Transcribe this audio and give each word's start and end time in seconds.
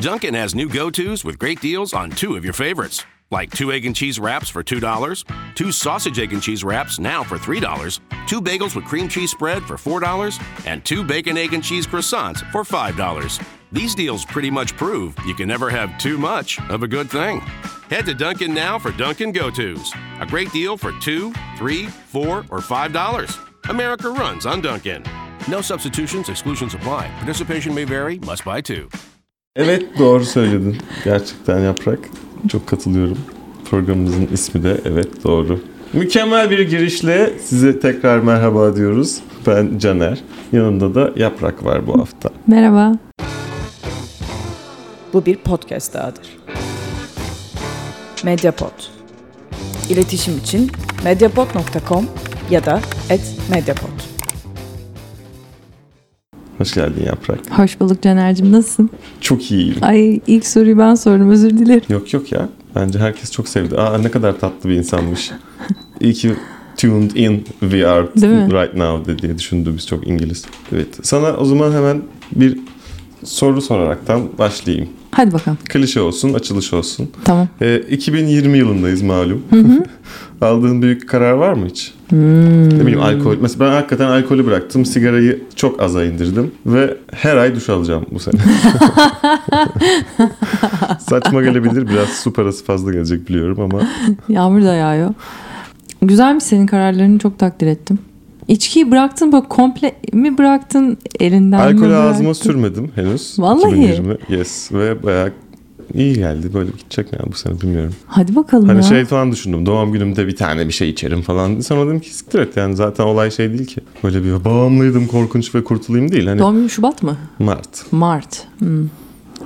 Dunkin' 0.00 0.34
has 0.34 0.54
new 0.54 0.68
go 0.68 0.90
tos 0.90 1.24
with 1.24 1.40
great 1.40 1.60
deals 1.60 1.92
on 1.92 2.10
two 2.10 2.36
of 2.36 2.44
your 2.44 2.52
favorites, 2.52 3.04
like 3.32 3.50
two 3.50 3.72
egg 3.72 3.84
and 3.84 3.96
cheese 3.96 4.20
wraps 4.20 4.48
for 4.48 4.62
$2, 4.62 5.24
two 5.56 5.72
sausage, 5.72 6.20
egg, 6.20 6.32
and 6.32 6.40
cheese 6.40 6.62
wraps 6.62 7.00
now 7.00 7.24
for 7.24 7.36
$3, 7.36 8.00
two 8.28 8.40
bagels 8.40 8.76
with 8.76 8.84
cream 8.84 9.08
cheese 9.08 9.32
spread 9.32 9.60
for 9.64 9.74
$4, 9.74 10.40
and 10.66 10.84
two 10.84 11.02
bacon, 11.02 11.36
egg, 11.36 11.52
and 11.52 11.64
cheese 11.64 11.84
croissants 11.84 12.48
for 12.52 12.62
$5. 12.62 13.44
These 13.72 13.96
deals 13.96 14.24
pretty 14.24 14.50
much 14.50 14.76
prove 14.76 15.16
you 15.26 15.34
can 15.34 15.48
never 15.48 15.68
have 15.68 15.98
too 15.98 16.16
much 16.16 16.60
of 16.70 16.84
a 16.84 16.88
good 16.88 17.10
thing. 17.10 17.40
Head 17.90 18.06
to 18.06 18.14
Dunkin' 18.14 18.54
now 18.54 18.78
for 18.78 18.92
Dunkin' 18.92 19.32
Go 19.32 19.50
Tos. 19.50 19.92
A 20.20 20.26
great 20.26 20.52
deal 20.52 20.76
for 20.76 20.92
two, 21.00 21.32
three, 21.56 21.86
four, 21.86 22.46
or 22.50 22.60
$5. 22.60 23.68
America 23.68 24.10
runs 24.10 24.46
on 24.46 24.60
Dunkin'. 24.60 25.02
No 25.48 25.60
substitutions, 25.60 26.28
exclusions 26.28 26.74
apply. 26.74 27.08
Participation 27.16 27.74
may 27.74 27.82
vary, 27.84 28.20
must 28.20 28.44
buy 28.44 28.60
two. 28.60 28.88
Evet 29.58 29.82
doğru 29.98 30.24
söyledin. 30.24 30.76
Gerçekten 31.04 31.58
Yaprak. 31.58 31.98
Çok 32.48 32.66
katılıyorum. 32.66 33.18
Programımızın 33.70 34.28
ismi 34.32 34.62
de 34.62 34.80
evet 34.84 35.24
doğru. 35.24 35.60
Mükemmel 35.92 36.50
bir 36.50 36.68
girişle 36.68 37.32
size 37.44 37.80
tekrar 37.80 38.18
merhaba 38.18 38.76
diyoruz. 38.76 39.18
Ben 39.46 39.78
Caner. 39.78 40.18
Yanında 40.52 40.94
da 40.94 41.12
Yaprak 41.16 41.64
var 41.64 41.86
bu 41.86 42.00
hafta. 42.00 42.30
Merhaba. 42.46 42.92
Bu 45.12 45.26
bir 45.26 45.36
podcast 45.36 45.94
dahadır. 45.94 46.36
Mediapod. 48.24 48.72
İletişim 49.90 50.38
için 50.38 50.70
mediapod.com 51.04 52.06
ya 52.50 52.64
da 52.64 52.80
@mediapod. 53.50 54.07
Hoş 56.58 56.74
geldin 56.74 57.04
Yaprak. 57.06 57.38
Hoş 57.58 57.80
bulduk 57.80 58.02
Caner'cim. 58.02 58.52
Nasılsın? 58.52 58.90
Çok 59.20 59.50
iyiyim. 59.50 59.76
Ay 59.82 60.20
ilk 60.26 60.46
soruyu 60.46 60.78
ben 60.78 60.94
sordum. 60.94 61.30
Özür 61.30 61.50
dilerim. 61.50 61.82
Yok 61.88 62.12
yok 62.12 62.32
ya. 62.32 62.48
Bence 62.74 62.98
herkes 62.98 63.32
çok 63.32 63.48
sevdi. 63.48 63.76
Aa 63.76 63.98
ne 63.98 64.10
kadar 64.10 64.40
tatlı 64.40 64.70
bir 64.70 64.74
insanmış. 64.74 65.30
İyi 66.00 66.12
ki 66.14 66.34
tuned 66.76 67.10
in 67.10 67.44
we 67.60 67.86
are 67.86 68.06
right 68.62 68.74
now 68.74 69.18
diye 69.18 69.38
düşündüğümüz 69.38 69.86
çok 69.86 70.06
İngiliz. 70.08 70.44
Evet. 70.72 70.88
Sana 71.02 71.32
o 71.36 71.44
zaman 71.44 71.72
hemen 71.72 72.02
bir 72.32 72.58
soru 73.24 73.62
soraraktan 73.62 74.38
başlayayım. 74.38 74.88
Hadi 75.10 75.32
bakalım. 75.32 75.58
Klişe 75.68 76.00
olsun, 76.00 76.34
açılış 76.34 76.72
olsun. 76.72 77.10
Tamam. 77.24 77.48
Ee, 77.60 77.78
2020 77.78 78.58
yılındayız 78.58 79.02
malum. 79.02 79.42
Aldığın 80.40 80.82
büyük 80.82 81.08
karar 81.08 81.32
var 81.32 81.52
mı 81.52 81.66
hiç? 81.66 81.94
Hmm. 82.08 82.68
Ne 82.78 82.80
bileyim 82.80 83.00
alkol. 83.00 83.36
Mesela 83.40 83.66
ben 83.66 83.72
hakikaten 83.72 84.06
alkolü 84.06 84.46
bıraktım. 84.46 84.84
Sigarayı 84.84 85.42
çok 85.56 85.82
aza 85.82 86.04
indirdim. 86.04 86.50
Ve 86.66 86.96
her 87.12 87.36
ay 87.36 87.54
duş 87.54 87.68
alacağım 87.70 88.06
bu 88.10 88.18
sene. 88.18 88.40
Saçma 90.98 91.42
gelebilir. 91.42 91.88
Biraz 91.88 92.08
su 92.08 92.32
parası 92.32 92.64
fazla 92.64 92.92
gelecek 92.92 93.28
biliyorum 93.28 93.60
ama. 93.60 93.80
Yağmur 94.28 94.62
da 94.62 94.74
yağıyor. 94.74 95.14
Güzelmiş 96.02 96.44
senin 96.44 96.66
kararlarını 96.66 97.18
çok 97.18 97.38
takdir 97.38 97.66
ettim. 97.66 97.98
İçkiyi 98.48 98.90
bıraktın 98.90 99.32
böyle 99.32 99.48
komple 99.48 99.94
mi 100.12 100.38
bıraktın 100.38 100.98
elinden 101.20 101.60
mi 101.60 101.64
Alkolü 101.64 101.80
bıraktın? 101.80 102.10
ağzıma 102.10 102.34
sürmedim 102.34 102.90
henüz. 102.94 103.34
Vallahi. 103.38 103.70
2020. 103.70 104.16
Yes. 104.28 104.72
Ve 104.72 105.02
bayağı 105.02 105.32
iyi 105.94 106.14
geldi. 106.14 106.54
Böyle 106.54 106.70
gidecek 106.70 107.12
mi 107.12 107.18
ya 107.22 107.32
bu 107.32 107.36
sene 107.36 107.60
bilmiyorum. 107.60 107.94
Hadi 108.06 108.36
bakalım 108.36 108.68
Hani 108.68 108.76
ya. 108.76 108.82
şey 108.82 109.04
falan 109.04 109.32
düşündüm. 109.32 109.66
Doğum 109.66 109.92
günümde 109.92 110.26
bir 110.26 110.36
tane 110.36 110.66
bir 110.66 110.72
şey 110.72 110.88
içerim 110.90 111.22
falan. 111.22 111.60
Sonra 111.60 111.86
dedim 111.86 112.00
ki 112.00 112.14
siktir 112.14 112.38
et 112.38 112.56
yani 112.56 112.76
zaten 112.76 113.04
olay 113.04 113.30
şey 113.30 113.50
değil 113.52 113.66
ki. 113.66 113.80
Böyle 114.04 114.24
bir 114.24 114.44
bağımlıydım 114.44 115.06
korkunç 115.06 115.54
ve 115.54 115.64
kurtulayım 115.64 116.12
değil. 116.12 116.26
Hani 116.26 116.38
Doğum 116.38 116.56
günü 116.56 116.70
Şubat 116.70 117.02
mı? 117.02 117.16
Mart. 117.38 117.92
Mart. 117.92 118.46
Hmm. 118.58 118.88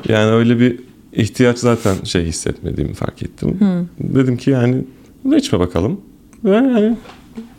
Yani 0.09 0.31
öyle 0.31 0.61
bir 0.61 0.81
ihtiyaç 1.13 1.59
zaten 1.59 1.95
şey 2.05 2.25
hissetmediğimi 2.25 2.95
fark 2.95 3.23
ettim. 3.23 3.59
Dedim 4.01 4.37
ki 4.37 4.51
yani 4.51 4.85
ne 5.25 5.37
içme 5.37 5.59
bakalım. 5.61 6.01
Ve 6.45 6.51
yani 6.57 6.97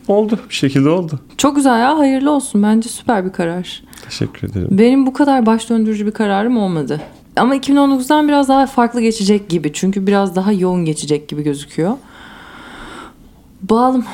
oldu. 0.08 0.38
Bir 0.48 0.54
şekilde 0.54 0.88
oldu. 0.88 1.20
Çok 1.38 1.56
güzel 1.56 1.80
ya. 1.80 1.98
Hayırlı 1.98 2.30
olsun. 2.30 2.62
Bence 2.62 2.88
süper 2.88 3.24
bir 3.26 3.32
karar. 3.32 3.82
Teşekkür 4.04 4.48
ederim. 4.48 4.68
Benim 4.70 5.06
bu 5.06 5.12
kadar 5.12 5.46
baş 5.46 5.70
döndürücü 5.70 6.06
bir 6.06 6.10
kararım 6.10 6.56
olmadı. 6.56 7.00
Ama 7.36 7.56
2019'dan 7.56 8.28
biraz 8.28 8.48
daha 8.48 8.66
farklı 8.66 9.00
geçecek 9.00 9.48
gibi. 9.48 9.72
Çünkü 9.72 10.06
biraz 10.06 10.36
daha 10.36 10.52
yoğun 10.52 10.84
geçecek 10.84 11.28
gibi 11.28 11.42
gözüküyor. 11.42 11.92
Bağlım. 13.62 14.04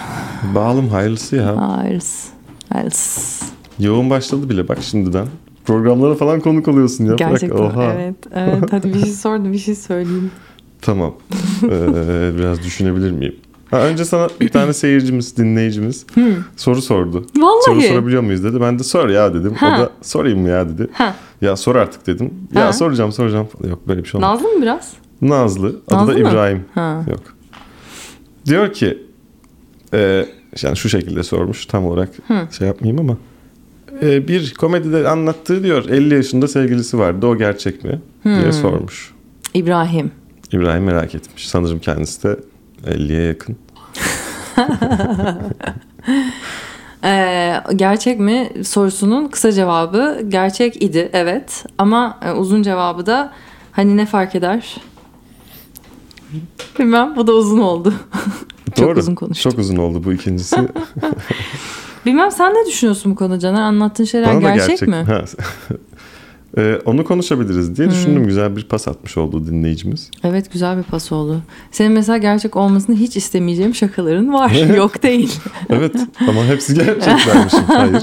Bağlım 0.55 0.89
hayırlısı 0.89 1.37
ya. 1.37 1.77
Hayırlısı. 1.79 2.29
Hayırlısı. 2.73 3.45
Yoğun 3.79 4.11
başladı 4.11 4.51
bile 4.51 4.69
bak 4.69 4.79
şimdiden. 4.83 5.27
Programlara 5.65 6.15
falan 6.15 6.41
konuk 6.41 6.69
oluyorsun 6.69 7.05
ya. 7.05 7.15
Gerçekten 7.15 7.59
oha. 7.59 7.85
evet. 7.95 8.15
Evet 8.35 8.73
hadi 8.73 8.95
bir 8.95 9.01
şey 9.01 9.13
sordu 9.13 9.53
bir 9.53 9.59
şey 9.59 9.75
söyleyeyim. 9.75 10.31
Tamam. 10.83 11.15
Ee, 11.63 12.33
biraz 12.39 12.63
düşünebilir 12.63 13.11
miyim? 13.11 13.37
Ha, 13.71 13.81
önce 13.81 14.05
sana 14.05 14.29
bir 14.41 14.49
tane 14.49 14.73
seyircimiz, 14.73 15.37
dinleyicimiz 15.37 16.07
soru 16.57 16.83
sordu. 16.83 17.27
Vallahi. 17.37 17.65
Soru 17.65 17.81
sorabiliyor 17.83 18.23
muyuz 18.23 18.45
dedi. 18.45 18.61
Ben 18.61 18.79
de 18.79 18.83
sor 18.85 19.09
ya 19.09 19.35
dedim. 19.35 19.55
Ha. 19.55 19.75
O 19.77 19.83
da 19.83 19.91
sorayım 20.03 20.41
mı 20.41 20.49
ya 20.49 20.69
dedi. 20.69 20.89
Ha. 20.93 21.15
Ya 21.41 21.57
sor 21.57 21.77
artık 21.77 22.07
dedim. 22.07 22.35
Ya 22.55 22.67
Ha. 22.67 22.73
soracağım 22.73 23.13
soracağım. 23.13 23.49
Yok 23.69 23.89
böyle 23.89 24.03
bir 24.05 24.09
şey 24.09 24.19
olmaz. 24.19 24.35
Nazlı 24.43 24.49
mı 24.57 24.63
biraz? 24.63 24.93
Nazlı. 25.23 25.69
Adı 25.89 25.97
Nazlı 25.97 26.15
da 26.15 26.19
mı? 26.19 26.29
İbrahim. 26.31 26.65
Ha. 26.75 27.05
Yok. 27.11 27.21
Diyor 28.47 28.73
ki 28.73 28.99
e, 29.95 30.27
yani 30.63 30.77
şu 30.77 30.89
şekilde 30.89 31.23
sormuş 31.23 31.67
tam 31.67 31.87
olarak 31.87 32.09
şey 32.59 32.67
yapmayayım 32.69 33.01
ama 33.01 33.17
e, 34.03 34.29
bir 34.29 34.55
komedide 34.55 35.09
anlattığı 35.09 35.63
diyor 35.63 35.85
50 35.89 36.15
yaşında 36.15 36.49
sevgilisi 36.49 36.99
vardı 36.99 37.27
o 37.27 37.37
gerçek 37.39 37.85
mi 37.85 38.01
diye 38.25 38.53
sormuş. 38.53 39.15
İbrahim. 39.55 40.11
İbrahim 40.53 40.85
merak 40.85 41.15
etmiş. 41.15 41.49
Sanırım 41.49 41.79
kendisi 41.79 42.23
de 42.23 42.37
50'ye 42.87 43.23
yakın. 43.23 43.57
Ee, 47.05 47.55
gerçek 47.77 48.21
mi 48.21 48.51
sorusunun 48.65 49.29
kısa 49.29 49.53
cevabı 49.53 50.23
gerçek 50.29 50.83
idi 50.83 51.11
evet. 51.13 51.65
Ama 51.79 52.19
e, 52.25 52.33
uzun 52.33 52.63
cevabı 52.63 53.07
da 53.07 53.33
hani 53.73 53.97
ne 53.97 54.07
fark 54.07 54.35
eder? 54.35 54.77
Bilmem 56.79 57.17
bu 57.17 57.27
da 57.27 57.33
uzun 57.33 57.59
oldu. 57.59 57.95
Çok 58.77 58.89
Doğru. 58.89 58.99
uzun 58.99 59.15
konuştum. 59.15 59.51
Çok 59.51 59.61
uzun 59.61 59.77
oldu 59.77 60.05
bu 60.05 60.13
ikincisi. 60.13 60.57
Bilmem 62.07 62.31
sen 62.31 62.55
ne 62.55 62.67
düşünüyorsun 62.67 63.13
bu 63.13 63.17
konuda 63.17 63.39
Caner? 63.39 63.61
Anlattığın 63.61 64.05
şeyler 64.05 64.35
Bana 64.35 64.43
da 64.43 64.55
gerçek, 64.55 64.89
mi? 64.89 64.97
Ha. 64.97 65.25
E, 66.59 66.79
onu 66.85 67.05
konuşabiliriz 67.05 67.69
Hmm. 67.69 67.77
diye 67.77 67.91
düşündüm. 67.91 68.27
Güzel 68.27 68.57
bir 68.57 68.65
pas 68.65 68.89
atmış 68.89 69.17
oldu 69.17 69.47
dinleyicimiz. 69.47 70.11
Evet 70.25 70.53
güzel 70.53 70.79
bir 70.79 70.83
pas 70.83 71.13
oldu. 71.13 71.43
Senin 71.71 71.93
mesela 71.93 72.19
gerçek 72.19 72.57
olmasını 72.57 72.97
hiç 72.97 73.17
istemeyeceğim 73.17 73.75
şakaların 73.75 74.33
var. 74.33 74.51
Yok 74.77 75.03
değil. 75.03 75.35
Evet 75.71 75.95
ama 76.29 76.45
hepsi 76.45 76.75
gerçeklermişim. 76.75 77.61
Hayır. 77.67 78.03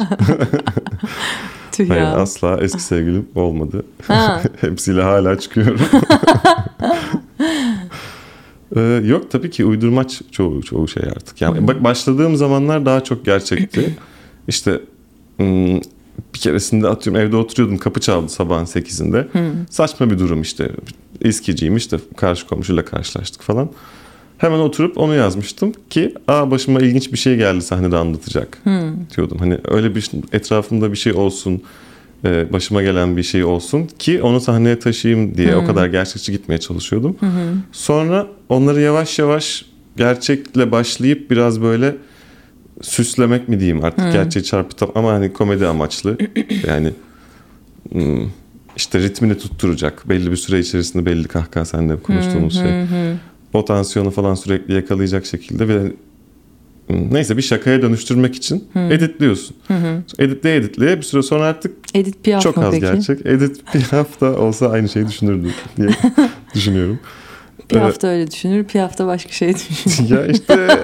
Tüh 1.72 1.90
Hayır 1.90 2.02
ya. 2.02 2.16
asla 2.16 2.57
eski 2.62 2.81
sevgilim 2.84 3.28
olmadı. 3.36 3.86
Ha. 4.07 4.41
Hepsiyle 4.62 5.02
hala 5.02 5.40
çıkıyorum. 5.40 5.80
Ee, 8.75 9.02
yok 9.06 9.31
tabii 9.31 9.50
ki 9.50 9.66
uydurmaç 9.66 10.22
çoğu 10.31 10.63
çoğu 10.63 10.88
şey 10.88 11.03
artık. 11.03 11.41
Yani 11.41 11.68
bak 11.68 11.84
başladığım 11.84 12.36
zamanlar 12.36 12.86
daha 12.86 13.03
çok 13.03 13.25
gerçekti. 13.25 13.97
İşte 14.47 14.80
hmm, 15.38 15.80
bir 16.34 16.40
keresinde 16.40 16.88
atıyorum 16.88 17.22
evde 17.22 17.36
oturuyordum 17.36 17.78
kapı 17.78 18.00
çaldı 18.00 18.30
sabahın 18.30 18.66
8'inde. 18.66 19.28
Saçma 19.70 20.10
bir 20.10 20.20
durum 20.20 20.42
işte. 20.42 20.72
İskiciyim 21.22 21.78
işte 21.78 21.98
karşı 22.18 22.48
komşuyla 22.48 22.86
karşılaştık 22.86 23.42
falan. 23.42 23.70
Hemen 24.38 24.60
oturup 24.60 24.98
onu 24.98 25.16
yazmıştım 25.16 25.74
ki 25.90 26.14
aa 26.28 26.52
başıma 26.52 26.80
ilginç 26.80 27.12
bir 27.12 27.18
şey 27.18 27.38
geldi 27.38 27.62
sahnede 27.62 27.98
anlatacak 27.98 28.62
diyordum. 29.18 29.38
Hani 29.40 29.58
öyle 29.68 29.96
bir 29.96 30.12
etrafımda 30.32 30.92
bir 30.92 30.98
şey 30.98 31.14
olsun 31.14 31.62
e, 32.26 32.54
başıma 32.54 32.82
gelen 32.82 33.18
bir 33.18 33.24
şey 33.24 33.44
olsun 33.44 33.90
ki 34.00 34.22
onu 34.22 34.42
sahneye 34.42 34.80
taşıyayım 34.80 35.38
diye 35.38 35.56
o 35.56 35.66
kadar 35.66 35.88
gerçekçi 35.88 36.32
gitmeye 36.32 36.58
çalışıyordum. 36.58 37.18
Sonra 37.72 38.28
onları 38.50 38.81
yavaş 38.81 39.20
yavaş 39.20 39.66
gerçekle 39.98 40.72
başlayıp 40.72 41.31
biraz 41.31 41.62
böyle 41.62 41.96
süslemek 42.81 43.50
mi 43.50 43.59
diyeyim 43.59 43.83
artık 43.83 44.13
gerçeği 44.13 44.45
çarpıtam 44.45 44.89
ama 44.95 45.12
hani 45.12 45.33
komedi 45.33 45.68
amaçlı 45.68 46.18
yani 46.68 46.94
hmm, 47.91 48.29
işte 48.75 49.00
ritmini 49.00 49.38
tutturacak 49.38 50.09
belli 50.09 50.31
bir 50.31 50.38
süre 50.38 50.59
içerisinde 50.59 51.06
belli 51.06 51.27
kahkaha 51.27 51.65
seninle 51.65 52.00
konuştuğumuz 52.00 52.53
şey 52.53 52.85
o 53.53 53.65
tansiyonu 53.65 54.12
falan 54.12 54.35
sürekli 54.35 54.74
yakalayacak 54.74 55.25
şekilde 55.25 55.68
ve 55.68 55.91
hmm, 56.88 57.13
neyse 57.13 57.38
bir 57.38 57.41
şakaya 57.41 57.81
dönüştürmek 57.81 58.35
için 58.35 58.68
editliyorsun. 58.75 59.56
Editleye 60.19 60.56
editleye 60.56 60.97
bir 60.97 61.03
süre 61.03 61.21
sonra 61.24 61.44
artık 61.45 61.75
Edit 61.94 62.24
Piaf 62.24 62.44
çok 62.44 62.57
az 62.57 62.71
peki? 62.71 62.81
gerçek. 62.81 63.25
Edit 63.25 63.75
bir 63.75 63.81
hafta 63.91 64.38
olsa 64.38 64.69
aynı 64.69 64.89
şeyi 64.89 65.07
düşünürdü 65.07 65.47
diye 65.77 65.89
düşünüyorum. 66.56 67.00
Piaf 67.69 68.01
da 68.01 68.07
öyle 68.07 68.31
düşünür. 68.31 68.63
Piaf 68.63 68.97
da 68.97 69.07
başka 69.07 69.31
şey 69.31 69.53
düşünür. 69.85 70.09
ya 70.09 70.25
işte 70.25 70.83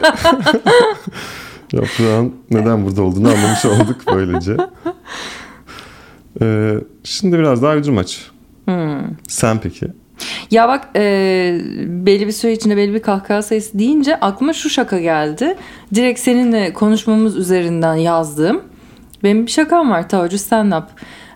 yaprağın 1.73 2.33
neden 2.51 2.85
burada 2.85 3.01
olduğunu 3.01 3.29
anlamış 3.29 3.65
olduk 3.65 3.97
böylece. 4.13 4.57
Ee, 6.41 6.75
şimdi 7.03 7.39
biraz 7.39 7.61
daha 7.61 7.73
uydurmaç. 7.73 8.31
Sen 9.27 9.59
peki? 9.59 9.87
Ya 10.51 10.67
bak 10.67 10.89
e, 10.95 11.61
belli 11.85 12.27
bir 12.27 12.31
süre 12.31 12.53
içinde 12.53 12.77
belli 12.77 12.93
bir 12.93 13.01
kahkaha 13.01 13.41
sayısı 13.41 13.79
deyince 13.79 14.19
aklıma 14.19 14.53
şu 14.53 14.69
şaka 14.69 14.99
geldi. 14.99 15.55
Direkt 15.95 16.19
seninle 16.19 16.73
konuşmamız 16.73 17.37
üzerinden 17.37 17.95
yazdığım. 17.95 18.61
Benim 19.23 19.45
bir 19.45 19.51
şakam 19.51 19.89
var 19.89 20.09
Tavucu 20.09 20.37
Stand 20.37 20.71
Up. 20.71 20.83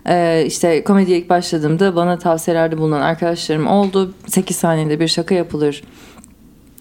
E, 0.06 0.44
işte 0.46 0.84
komediye 0.84 1.18
ilk 1.18 1.30
başladığımda 1.30 1.96
bana 1.96 2.18
tavsiyelerde 2.18 2.78
bulunan 2.78 3.00
arkadaşlarım 3.00 3.66
oldu. 3.66 4.14
8 4.26 4.56
saniyede 4.56 5.00
bir 5.00 5.08
şaka 5.08 5.34
yapılır 5.34 5.82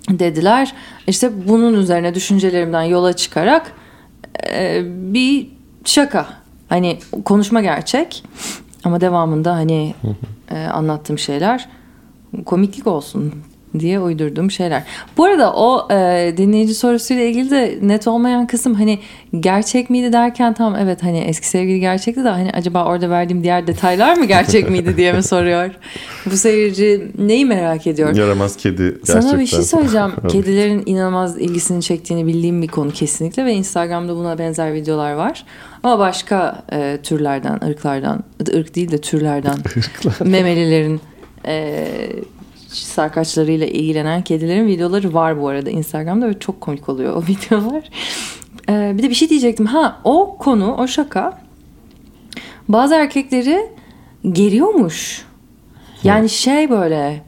dediler. 0.09 0.73
İşte 1.07 1.47
bunun 1.47 1.73
üzerine 1.73 2.15
düşüncelerimden 2.15 2.83
yola 2.83 3.13
çıkarak 3.13 3.71
e, 4.49 4.81
bir 4.85 5.47
şaka. 5.85 6.27
Hani 6.69 6.99
konuşma 7.25 7.61
gerçek 7.61 8.23
ama 8.83 9.01
devamında 9.01 9.53
hani 9.53 9.95
e, 10.51 10.65
anlattığım 10.65 11.19
şeyler 11.19 11.69
komiklik 12.45 12.87
olsun 12.87 13.33
diye 13.79 13.99
uydurduğum 13.99 14.51
şeyler. 14.51 14.83
Bu 15.17 15.25
arada 15.25 15.53
o 15.53 15.87
e, 15.93 16.33
dinleyici 16.37 16.75
sorusuyla 16.75 17.23
ilgili 17.23 17.51
de 17.51 17.79
net 17.81 18.07
olmayan 18.07 18.47
kısım 18.47 18.73
hani 18.73 18.99
gerçek 19.39 19.89
miydi 19.89 20.13
derken 20.13 20.53
tam 20.53 20.75
evet 20.75 21.03
hani 21.03 21.19
eski 21.19 21.47
sevgili 21.47 21.79
gerçekti 21.79 22.23
de 22.23 22.29
hani 22.29 22.51
acaba 22.51 22.85
orada 22.85 23.09
verdiğim 23.09 23.43
diğer 23.43 23.67
detaylar 23.67 24.17
mı 24.17 24.25
gerçek 24.25 24.69
miydi 24.69 24.97
diye 24.97 25.13
mi 25.13 25.23
soruyor. 25.27 25.71
Bu 26.25 26.37
seyirci 26.37 27.11
neyi 27.17 27.45
merak 27.45 27.87
ediyor? 27.87 28.15
Yaramaz 28.15 28.57
kedi 28.57 28.83
gerçekten. 28.83 29.21
Sana 29.21 29.39
bir 29.39 29.45
şey 29.45 29.61
söyleyeceğim. 29.61 30.11
Kedilerin 30.29 30.83
inanılmaz 30.85 31.41
ilgisini 31.41 31.81
çektiğini 31.81 32.27
bildiğim 32.27 32.61
bir 32.61 32.67
konu 32.67 32.91
kesinlikle 32.91 33.45
ve 33.45 33.53
Instagram'da 33.53 34.15
buna 34.15 34.37
benzer 34.37 34.73
videolar 34.73 35.13
var. 35.13 35.45
Ama 35.83 35.99
başka 35.99 36.63
e, 36.71 36.97
türlerden, 37.03 37.59
ırklardan, 37.67 38.23
ırk 38.55 38.75
değil 38.75 38.91
de 38.91 38.97
türlerden 38.97 39.57
memelilerin 40.25 41.01
e, 41.45 41.87
sarkaçlarıyla 42.67 43.67
ilgilenen 43.67 44.21
kedilerin 44.21 44.67
videoları 44.67 45.13
var 45.13 45.41
bu 45.41 45.47
arada 45.47 45.69
Instagram'da 45.69 46.29
ve 46.29 46.39
çok 46.39 46.61
komik 46.61 46.89
oluyor 46.89 47.15
o 47.15 47.21
videolar. 47.27 47.89
E, 48.69 48.97
bir 48.97 49.03
de 49.03 49.09
bir 49.09 49.15
şey 49.15 49.29
diyecektim. 49.29 49.65
Ha 49.65 50.01
o 50.03 50.37
konu, 50.37 50.75
o 50.75 50.87
şaka 50.87 51.41
bazı 52.67 52.95
erkekleri 52.95 53.69
geriyormuş. 54.31 55.25
Yani 56.03 56.29
şey 56.29 56.69
böyle 56.69 57.23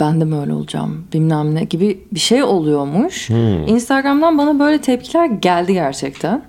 ben 0.00 0.20
de 0.20 0.24
mi 0.24 0.36
öyle 0.36 0.52
olacağım 0.52 1.04
bilmem 1.12 1.54
ne 1.54 1.64
gibi 1.64 2.00
bir 2.12 2.20
şey 2.20 2.42
oluyormuş. 2.42 3.30
Instagram'dan 3.66 4.38
bana 4.38 4.58
böyle 4.58 4.80
tepkiler 4.80 5.26
geldi 5.26 5.72
gerçekten. 5.72 6.42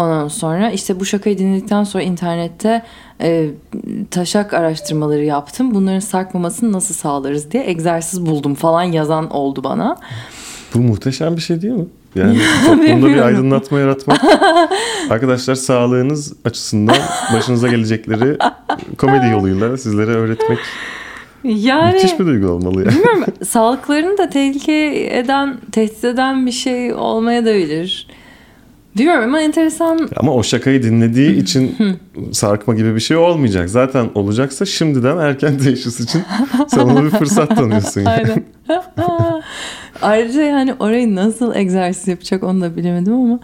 Ondan 0.00 0.28
sonra 0.28 0.70
işte 0.70 1.00
bu 1.00 1.04
şakayı 1.04 1.38
dinledikten 1.38 1.84
sonra 1.84 2.04
internette 2.04 2.82
e, 3.20 3.50
taşak 4.10 4.54
araştırmaları 4.54 5.24
yaptım. 5.24 5.74
Bunların 5.74 6.00
sarkmamasını 6.00 6.72
nasıl 6.72 6.94
sağlarız 6.94 7.50
diye 7.50 7.70
egzersiz 7.70 8.26
buldum 8.26 8.54
falan 8.54 8.82
yazan 8.82 9.30
oldu 9.30 9.64
bana. 9.64 9.96
Bu 10.74 10.78
muhteşem 10.78 11.36
bir 11.36 11.42
şey 11.42 11.62
değil 11.62 11.74
mi? 11.74 11.86
Yani 12.14 12.38
toplumda 12.66 13.08
bir 13.08 13.18
aydınlatma 13.18 13.78
yaratmak. 13.78 14.24
Arkadaşlar 15.10 15.54
sağlığınız 15.54 16.32
açısından 16.44 16.96
başınıza 17.34 17.68
gelecekleri 17.68 18.38
komedi 18.98 19.26
yoluyla 19.26 19.76
sizlere 19.76 20.10
öğretmek 20.10 20.58
Yani 21.44 21.94
müthiş 21.94 22.20
bir 22.20 22.26
duygu 22.26 22.48
olmalı 22.48 22.84
ya. 22.84 22.88
bilmiyorum 22.88 23.24
sağlıklarını 23.48 24.18
da 24.18 24.30
tehlike 24.30 25.08
eden, 25.12 25.58
tehdit 25.72 26.04
eden 26.04 26.46
bir 26.46 26.52
şey 26.52 26.94
olmaya 26.94 27.44
da 27.44 27.54
bilir. 27.54 28.06
Bilmiyorum 28.96 29.24
ama 29.24 29.40
enteresan 29.40 30.08
Ama 30.16 30.34
o 30.34 30.42
şakayı 30.42 30.82
dinlediği 30.82 31.42
için 31.42 31.76
sarkma 32.32 32.74
gibi 32.74 32.94
bir 32.94 33.00
şey 33.00 33.16
olmayacak. 33.16 33.70
Zaten 33.70 34.10
olacaksa 34.14 34.66
şimdiden 34.66 35.18
erken 35.18 35.58
teşhis 35.64 36.00
için 36.00 36.22
sen 36.68 36.80
ona 36.80 37.04
bir 37.04 37.10
fırsat 37.10 37.56
tanıyorsun. 37.56 38.00
Yani. 38.00 38.10
Aynen. 38.10 38.44
Ayrıca 40.02 40.42
yani 40.42 40.74
orayı 40.74 41.14
nasıl 41.14 41.54
egzersiz 41.54 42.08
yapacak 42.08 42.42
onu 42.42 42.60
da 42.60 42.76
bilemedim 42.76 43.12
ama 43.12 43.40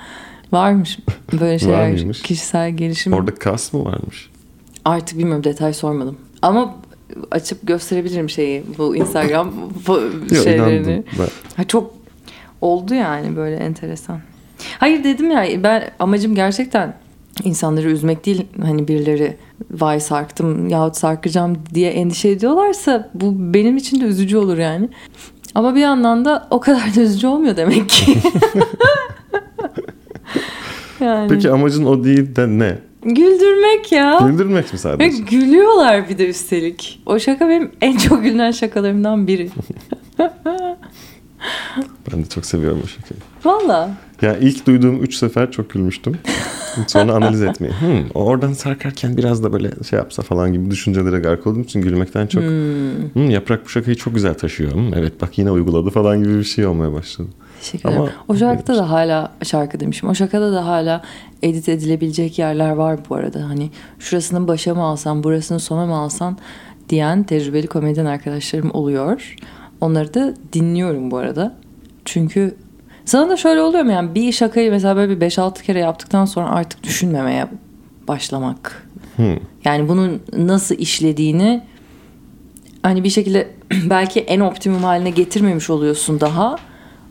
varmış 0.53 0.99
böyle 1.41 1.59
şeyler. 1.59 1.91
mıymış? 1.91 2.23
Kişisel 2.23 2.71
gelişim. 2.71 3.13
Orada 3.13 3.35
kas 3.35 3.73
mı 3.73 3.85
varmış? 3.85 4.31
Artık 4.85 5.19
bilmiyorum 5.19 5.45
detay 5.45 5.73
sormadım. 5.75 6.17
Ama 6.43 6.75
açıp 7.31 7.67
gösterebilirim 7.67 8.31
şeyi 8.31 8.65
bu 8.79 8.97
Instagram 8.97 9.53
bu 9.87 10.01
şeylerini. 10.45 11.05
Ben. 11.19 11.29
Ha, 11.57 11.65
çok 11.65 11.95
oldu 12.61 12.95
yani 12.95 13.37
böyle 13.37 13.57
enteresan. 13.57 14.21
Hayır 14.79 15.05
dedim 15.05 15.31
ya 15.31 15.63
ben 15.63 15.91
amacım 15.99 16.35
gerçekten 16.35 16.95
insanları 17.45 17.91
üzmek 17.91 18.27
değil 18.27 18.47
hani 18.63 18.89
birileri 18.89 19.37
vay 19.71 20.01
sarktım 20.01 20.69
yahut 20.69 20.97
sarkacağım 20.97 21.59
diye 21.75 21.91
endişe 21.91 22.29
ediyorlarsa 22.29 23.11
bu 23.15 23.35
benim 23.55 23.77
için 23.77 24.01
de 24.01 24.05
üzücü 24.05 24.37
olur 24.37 24.59
yani. 24.59 24.89
Ama 25.55 25.75
bir 25.75 25.81
yandan 25.81 26.25
da 26.25 26.47
o 26.51 26.61
kadar 26.61 26.95
da 26.97 27.01
üzücü 27.01 27.27
olmuyor 27.27 27.57
demek 27.57 27.89
ki. 27.89 28.15
yani 31.01 31.29
Peki 31.29 31.51
amacın 31.51 31.85
o 31.85 32.05
değil 32.05 32.37
de 32.37 32.49
ne? 32.49 32.79
güldürmek 33.03 33.93
ya. 33.93 34.19
Güldürmek 34.23 34.65
mi 34.65 34.73
Ve 34.73 34.79
sadece? 34.79 35.23
gülüyorlar 35.23 36.09
bir 36.09 36.19
de 36.19 36.29
üstelik. 36.29 37.03
O 37.07 37.19
şaka 37.19 37.49
benim 37.49 37.73
en 37.81 37.97
çok 37.97 38.23
gülünen 38.23 38.51
şakalarımdan 38.51 39.27
biri. 39.27 39.51
Ben 42.13 42.25
de 42.25 42.29
çok 42.29 42.47
seviyorum 42.47 42.83
o 42.85 42.87
şakayı. 42.87 43.21
Valla. 43.45 43.91
Yani 44.23 44.37
ilk 44.45 44.67
duyduğum 44.67 45.03
üç 45.03 45.15
sefer 45.15 45.51
çok 45.51 45.71
gülmüştüm. 45.71 46.15
Sonra 46.87 47.15
analiz 47.15 47.43
etmeyi. 47.43 47.73
Hmm, 47.73 48.11
o 48.15 48.25
oradan 48.25 48.53
sarkarken 48.53 49.17
biraz 49.17 49.43
da 49.45 49.53
böyle 49.53 49.71
şey 49.91 49.97
yapsa 49.99 50.23
falan 50.23 50.53
gibi 50.53 50.71
düşüncelere 50.71 51.19
gark 51.19 51.47
olduğum 51.47 51.61
için 51.61 51.83
gülmekten 51.83 52.27
çok 52.27 52.43
"Hmm, 52.43 53.31
yaprak 53.31 53.65
bu 53.65 53.69
şakayı 53.69 53.97
çok 53.97 54.15
güzel 54.15 54.35
taşıyor. 54.35 54.73
Hmm, 54.73 54.95
evet 54.95 55.13
bak 55.23 55.39
yine 55.39 55.51
uyguladı 55.51 55.91
falan 55.91 56.23
gibi 56.23 56.39
bir 56.39 56.45
şey 56.45 56.67
olmaya 56.67 56.93
başladı. 56.93 57.29
Teşekkür 57.61 57.89
ederim. 57.89 58.03
Ama- 58.03 58.11
O 58.29 58.37
şarkıda 58.37 58.77
da 58.77 58.91
hala 58.91 59.33
şarkı 59.45 59.81
demişim. 59.81 60.09
O 60.09 60.15
şakada 60.15 60.53
da 60.53 60.67
hala 60.67 61.03
edit 61.43 61.69
edilebilecek 61.69 62.39
yerler 62.39 62.71
var 62.71 62.99
bu 63.11 63.15
arada. 63.15 63.49
Hani 63.49 63.71
şurasını 63.99 64.49
başa 64.49 64.75
mı 64.75 64.83
alsan, 64.83 65.25
burasını 65.25 65.61
sona 65.61 65.87
mı 65.87 65.95
alsan 65.97 66.39
diyen 66.89 67.23
tecrübeli 67.25 67.67
komedyen 67.67 68.05
arkadaşlarım 68.07 68.71
oluyor. 68.75 69.37
Onları 69.81 70.15
da 70.15 70.35
dinliyorum 70.53 71.11
bu 71.11 71.17
arada. 71.17 71.57
Çünkü 72.05 72.55
sana 73.07 73.29
da 73.29 73.37
şöyle 73.37 73.61
oluyor 73.61 73.85
mu 73.85 73.93
yani 73.93 74.15
bir 74.15 74.33
şakayı 74.33 74.71
mesela 74.71 74.97
böyle 74.97 75.21
bir 75.21 75.31
5-6 75.31 75.63
kere 75.63 75.79
yaptıktan 75.79 76.25
sonra 76.25 76.51
artık 76.51 76.83
düşünmemeye 76.83 77.47
başlamak. 78.09 78.89
Hmm. 79.17 79.37
Yani 79.65 79.89
bunun 79.89 80.23
nasıl 80.37 80.75
işlediğini 80.75 81.63
hani 82.83 83.05
bir 83.05 83.11
şekilde 83.11 83.49
belki 83.91 84.21
en 84.21 84.41
optimum 84.41 84.83
haline 84.85 85.11
getirmemiş 85.11 85.71
oluyorsun 85.71 86.21
daha. 86.21 86.57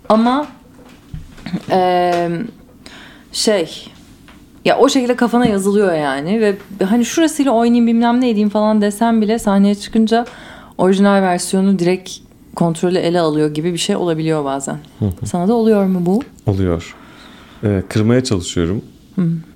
Ama 0.09 0.47
eee, 1.71 2.29
şey 3.31 3.87
ya 4.65 4.77
o 4.77 4.89
şekilde 4.89 5.15
kafana 5.15 5.45
yazılıyor 5.45 5.93
yani 5.93 6.41
ve 6.41 6.55
hani 6.85 7.05
şurasıyla 7.05 7.51
oynayayım 7.51 7.87
bilmem 7.87 8.21
ne 8.21 8.29
edeyim 8.29 8.49
falan 8.49 8.81
desem 8.81 9.21
bile 9.21 9.39
sahneye 9.39 9.75
çıkınca 9.75 10.25
orijinal 10.77 11.21
versiyonu 11.21 11.79
direkt 11.79 12.24
kontrolü 12.55 12.97
ele 12.97 13.19
alıyor 13.19 13.53
gibi 13.53 13.73
bir 13.73 13.77
şey 13.77 13.95
olabiliyor 13.95 14.45
bazen. 14.45 14.79
Sana 15.25 15.47
da 15.47 15.53
oluyor 15.53 15.85
mu 15.85 16.05
bu? 16.05 16.21
Oluyor. 16.45 16.95
Ee, 17.63 17.83
kırmaya 17.89 18.23
çalışıyorum. 18.23 18.81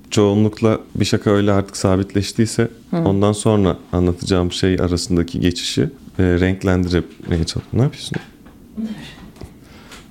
Çoğunlukla 0.10 0.80
bir 0.96 1.06
şaka 1.06 1.30
öyle 1.30 1.52
artık 1.52 1.78
sabitleştiyse 1.78 2.68
ondan 2.94 3.32
sonra 3.32 3.78
anlatacağım 3.94 4.52
şey 4.52 4.74
arasındaki 4.76 5.40
geçişi 5.40 5.82
e, 6.20 6.24
renklendirmeye 6.24 7.44
çalışıyorum. 7.44 7.70
Ne 7.74 7.82
yapıyorsun? 7.82 8.18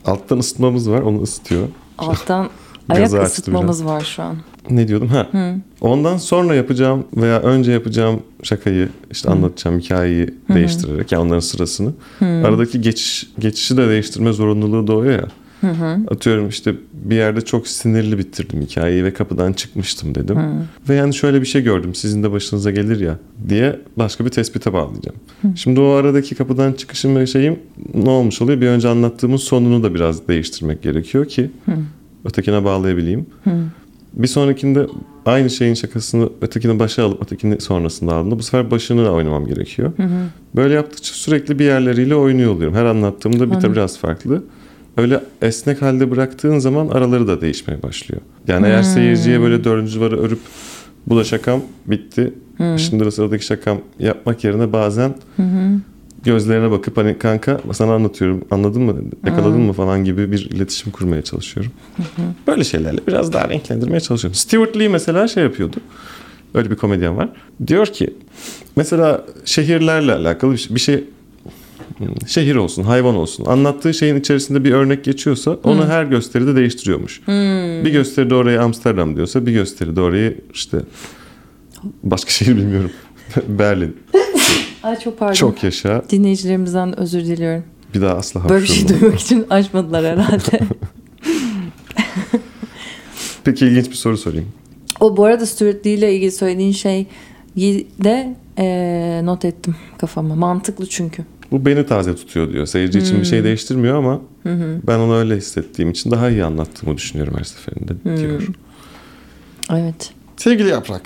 Alttan 0.05 0.39
ısıtmamız 0.39 0.91
var 0.91 1.01
onu 1.01 1.23
ısıtıyor. 1.23 1.69
Alttan 1.99 2.51
ayak 2.89 3.13
ısıtmamız 3.13 3.85
var 3.85 4.01
şu 4.01 4.23
an. 4.23 4.37
Ne 4.71 4.89
diyordum? 4.89 5.09
Ha. 5.09 5.27
Ondan 5.81 6.17
sonra 6.17 6.55
yapacağım 6.55 7.05
veya 7.17 7.41
önce 7.41 7.73
yapacağım 7.73 8.23
şakayı 8.43 8.89
işte 9.11 9.31
anlatacağım 9.31 9.79
hikayeyi 9.79 10.35
değiştirerek 10.55 11.13
yani 11.13 11.23
onların 11.23 11.41
sırasını. 11.41 11.93
Aradaki 12.21 12.81
geçiş 12.81 13.31
geçişi 13.39 13.77
de 13.77 13.89
değiştirme 13.89 14.33
zorunluluğu 14.33 14.87
doğuyor 14.87 15.13
ya. 15.13 15.29
Atıyorum 16.11 16.49
işte 16.49 16.75
bir 16.93 17.17
yerde 17.17 17.41
çok 17.41 17.69
sinirli 17.69 18.19
bitirdim 18.19 18.61
hikayeyi 18.63 19.05
ve 19.05 19.13
kapıdan 19.13 19.53
çıkmıştım 19.53 20.15
dedim. 20.15 20.37
Ve 20.89 20.95
yani 20.95 21.15
şöyle 21.15 21.41
bir 21.41 21.47
şey 21.47 21.63
gördüm 21.63 21.95
sizin 21.95 22.23
de 22.23 22.33
başınıza 22.33 22.71
gelir 22.71 23.01
ya 23.01 23.19
diye 23.49 23.81
başka 23.97 24.25
bir 24.25 24.31
tespite 24.31 24.73
bağlayacağım. 24.73 25.17
Şimdi 25.57 25.81
o 25.81 25.89
aradaki 25.89 26.35
kapıdan 26.35 26.73
çıkışım 26.73 27.17
ve 27.17 27.27
şeyim 27.27 27.59
ne 27.95 28.11
olmuş 28.11 28.43
oluyor? 28.43 28.61
Bir 28.61 28.67
önce 28.67 28.89
anlattığımın 28.89 29.37
sonunu 29.37 29.83
da 29.83 29.95
biraz 29.95 30.29
değiştirmek 30.29 30.83
gerekiyor 30.83 31.25
ki 31.25 31.51
ötekine 32.25 32.65
bağlayabileyim. 32.65 33.27
Bir 34.19 34.27
sonrakinde 34.27 34.87
aynı 35.27 35.51
şeyin 35.51 35.75
şakasını 35.75 36.29
ötekini 36.41 36.79
başa 36.79 37.05
alıp 37.05 37.23
ötekini 37.23 37.61
sonrasında 37.61 38.15
aldığımda 38.15 38.39
bu 38.39 38.43
sefer 38.43 38.71
başını 38.71 39.11
oynamam 39.11 39.47
gerekiyor. 39.47 39.93
Böyle 40.57 40.75
yaptıkça 40.75 41.15
sürekli 41.15 41.59
bir 41.59 41.65
yerleriyle 41.65 42.15
oynuyor 42.15 42.53
oluyorum. 42.53 42.77
Her 42.77 42.85
anlattığımda 42.85 43.51
bir 43.51 43.63
de 43.63 43.73
biraz 43.73 43.99
farklı. 43.99 44.45
Öyle 44.97 45.21
esnek 45.43 45.83
halde 45.83 46.11
bıraktığın 46.11 46.59
zaman 46.59 46.89
araları 46.89 47.29
da 47.29 47.41
değişmeye 47.41 47.83
başlıyor. 47.83 48.21
Yani 48.49 48.67
eğer 48.67 48.83
seyirciye 48.83 49.41
böyle 49.41 49.65
dördüncü 49.65 49.95
duvarı 50.01 50.19
örüp 50.21 50.41
bu 51.07 51.17
da 51.17 51.25
şakam 51.25 51.61
bitti 51.87 52.33
Şimdi 52.77 53.05
o 53.05 53.11
sıradaki 53.11 53.45
şakam 53.45 53.79
yapmak 53.99 54.45
yerine 54.45 54.73
bazen 54.73 55.15
gözlerine 56.25 56.71
bakıp 56.71 56.97
hani 56.97 57.19
kanka 57.19 57.61
sana 57.73 57.95
anlatıyorum 57.95 58.45
anladın 58.51 58.83
mı 58.83 58.97
yakaladın 59.27 59.61
mı 59.61 59.73
falan 59.73 60.05
gibi 60.05 60.33
bir 60.33 60.51
iletişim 60.51 60.93
kurmaya 60.93 61.23
çalışıyorum. 61.23 61.73
Böyle 62.47 62.65
şeylerle 62.65 63.01
biraz 63.07 63.33
daha 63.33 63.49
renklendirmeye 63.49 64.01
çalışıyorum. 64.01 64.35
Stuart 64.35 64.77
Lee 64.79 64.89
mesela 64.89 65.29
şey 65.29 65.43
yapıyordu. 65.43 65.77
Öyle 66.55 66.71
bir 66.71 66.77
komedyen 66.77 67.17
var. 67.17 67.29
Diyor 67.67 67.87
ki 67.87 68.15
mesela 68.77 69.25
şehirlerle 69.45 70.13
alakalı 70.13 70.53
bir 70.53 70.59
şey- 70.59 70.75
bir 70.77 70.81
şey 70.81 71.05
şehir 72.27 72.55
olsun, 72.57 72.83
hayvan 72.83 73.15
olsun. 73.15 73.45
Anlattığı 73.45 73.95
şeyin 73.95 74.17
içerisinde 74.17 74.65
bir 74.65 74.73
örnek 74.73 75.05
geçiyorsa 75.05 75.51
onu 75.65 75.87
her 75.87 76.05
gösteride 76.05 76.57
değiştiriyormuş. 76.57 77.21
Bir 77.85 77.91
gösteride 77.91 78.35
oraya 78.35 78.63
Amsterdam 78.63 79.17
diyorsa 79.17 79.47
bir 79.47 79.53
gösteride 79.53 80.01
orayı 80.01 80.37
işte 80.55 80.79
başka 82.03 82.31
şehir 82.31 82.57
bilmiyorum. 82.57 82.91
Berlin. 83.49 83.97
Ay 84.83 84.99
çok 84.99 85.19
pardon. 85.19 85.35
Çok 85.35 85.63
yaşa. 85.65 86.03
Dinleyicilerimizden 86.11 86.99
özür 86.99 87.25
diliyorum. 87.25 87.65
Bir 87.95 88.01
daha 88.01 88.15
asla 88.15 88.49
Böyle 88.49 88.63
bir 88.63 88.69
şey 88.69 88.89
duymak 88.89 89.21
için 89.21 89.47
açmadılar 89.51 90.05
herhalde. 90.05 90.61
Peki 93.45 93.67
ilginç 93.67 93.91
bir 93.91 93.95
soru 93.95 94.17
sorayım. 94.17 94.49
o 95.01 95.17
bu 95.17 95.25
arada 95.25 95.47
Stuart 95.47 95.87
Lee 95.87 95.93
ile 95.93 96.15
ilgili 96.15 96.33
söylediğin 96.33 96.73
şey 96.73 97.07
de 98.05 98.37
e, 98.59 99.21
not 99.25 99.45
ettim 99.45 99.77
kafama. 99.99 100.35
Mantıklı 100.35 100.87
çünkü. 100.87 101.25
Bu 101.51 101.67
beni 101.67 101.87
taze 101.87 102.17
tutuyor 102.17 102.53
diyor. 102.53 102.67
Seyirci 102.67 102.99
için 102.99 103.21
bir 103.21 103.25
şey 103.25 103.45
değiştirmiyor 103.45 103.97
ama 103.97 104.21
ben 104.87 104.99
onu 104.99 105.17
öyle 105.17 105.37
hissettiğim 105.37 105.91
için 105.91 106.11
daha 106.11 106.31
iyi 106.31 106.45
anlattığımı 106.45 106.97
düşünüyorum 106.97 107.35
her 107.39 107.45
seferinde 107.45 108.19
diyor. 108.21 108.43
Evet. 109.71 110.11
Sevgili 110.37 110.69
Yaprak. 110.69 111.03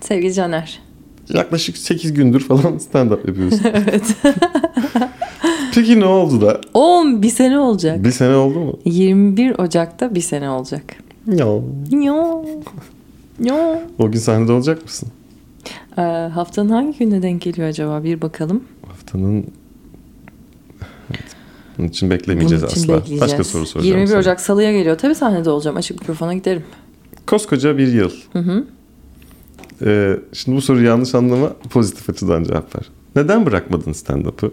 Sevgili 0.00 0.34
Caner. 0.34 0.81
Yaklaşık 1.28 1.76
8 1.76 2.14
gündür 2.14 2.40
falan 2.40 2.78
stand-up 2.78 3.26
yapıyorsun. 3.28 3.60
evet. 3.74 4.16
Peki 5.74 6.00
ne 6.00 6.04
oldu 6.04 6.40
da? 6.40 6.60
Oğlum 6.74 7.22
bir 7.22 7.30
sene 7.30 7.58
olacak. 7.58 8.04
Bir 8.04 8.10
sene 8.10 8.34
oldu 8.34 8.58
mu? 8.58 8.78
21 8.84 9.58
Ocak'ta 9.58 10.14
bir 10.14 10.20
sene 10.20 10.50
olacak. 10.50 10.82
Ya. 11.26 11.46
Yo. 11.90 12.44
Yo. 13.40 13.56
O 13.98 14.10
gün 14.10 14.18
sahnede 14.18 14.52
olacak 14.52 14.82
mısın? 14.82 15.08
Ee, 15.98 16.02
haftanın 16.34 16.68
hangi 16.68 16.98
gününe 16.98 17.22
denk 17.22 17.42
geliyor 17.42 17.68
acaba? 17.68 18.04
Bir 18.04 18.22
bakalım. 18.22 18.64
Haftanın... 18.86 19.46
Evet. 21.10 21.24
Bunun 21.78 21.88
için 21.88 22.10
beklemeyeceğiz 22.10 22.62
Bunun 22.62 22.72
için 22.72 22.82
asla. 22.82 22.94
bekleyeceğiz. 22.94 23.22
Başka 23.22 23.44
soru 23.44 23.66
soracağım 23.66 23.96
21 23.96 24.06
sana. 24.06 24.18
Ocak 24.18 24.40
Salı'ya 24.40 24.72
geliyor. 24.72 24.98
Tabii 24.98 25.14
sahnede 25.14 25.50
olacağım. 25.50 25.76
Açık 25.76 26.00
mikrofona 26.00 26.34
giderim. 26.34 26.64
Koskoca 27.26 27.78
bir 27.78 27.92
yıl. 27.92 28.10
Ee, 29.86 30.16
şimdi 30.32 30.56
bu 30.56 30.62
soruyu 30.62 30.86
yanlış 30.86 31.14
anlama 31.14 31.48
pozitif 31.70 32.10
açıdan 32.10 32.44
cevap 32.44 32.76
ver. 32.76 32.82
Neden 33.16 33.46
bırakmadın 33.46 33.92
stand-up'ı? 33.92 34.52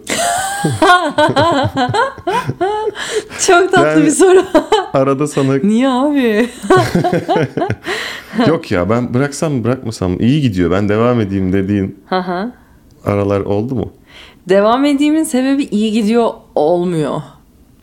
Çok 3.46 3.72
tatlı 3.72 3.86
Yani- 3.88 4.06
bir 4.06 4.10
soru. 4.10 4.44
Arada 4.92 5.26
sana 5.26 5.54
Niye 5.56 5.88
abi? 5.88 6.48
yok 8.46 8.70
ya 8.70 8.90
ben 8.90 9.14
bıraksam 9.14 9.64
bırakmasam 9.64 10.20
iyi 10.20 10.40
gidiyor 10.40 10.70
ben 10.70 10.88
devam 10.88 11.20
edeyim 11.20 11.52
dediğin 11.52 12.04
aralar 13.04 13.40
oldu 13.40 13.74
mu? 13.74 13.92
Devam 14.48 14.84
edeyimin 14.84 15.24
sebebi 15.24 15.64
iyi 15.64 15.92
gidiyor 15.92 16.30
olmuyor. 16.54 17.22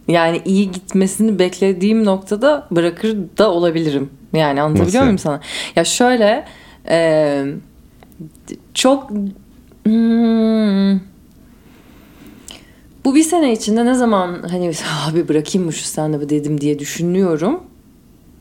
Yani 0.07 0.41
iyi 0.45 0.71
gitmesini 0.71 1.39
beklediğim 1.39 2.05
noktada 2.05 2.67
bırakır 2.71 3.17
da 3.37 3.51
olabilirim. 3.51 4.09
Yani 4.33 4.61
anlatabiliyor 4.61 4.93
Nasıl 4.93 5.05
muyum 5.05 5.17
sana? 5.17 5.39
Ya 5.75 5.83
şöyle 5.83 6.45
e, 6.89 7.45
çok 8.73 9.09
hmm, 9.83 10.99
bu 13.05 13.15
bir 13.15 13.23
sene 13.23 13.53
içinde 13.53 13.85
ne 13.85 13.93
zaman 13.93 14.43
hani 14.49 14.71
abi 15.09 15.27
bırakayım 15.27 15.65
mı 15.65 15.73
şu 15.73 15.83
stand-up'ı 15.83 16.29
dedim 16.29 16.61
diye 16.61 16.79
düşünüyorum. 16.79 17.59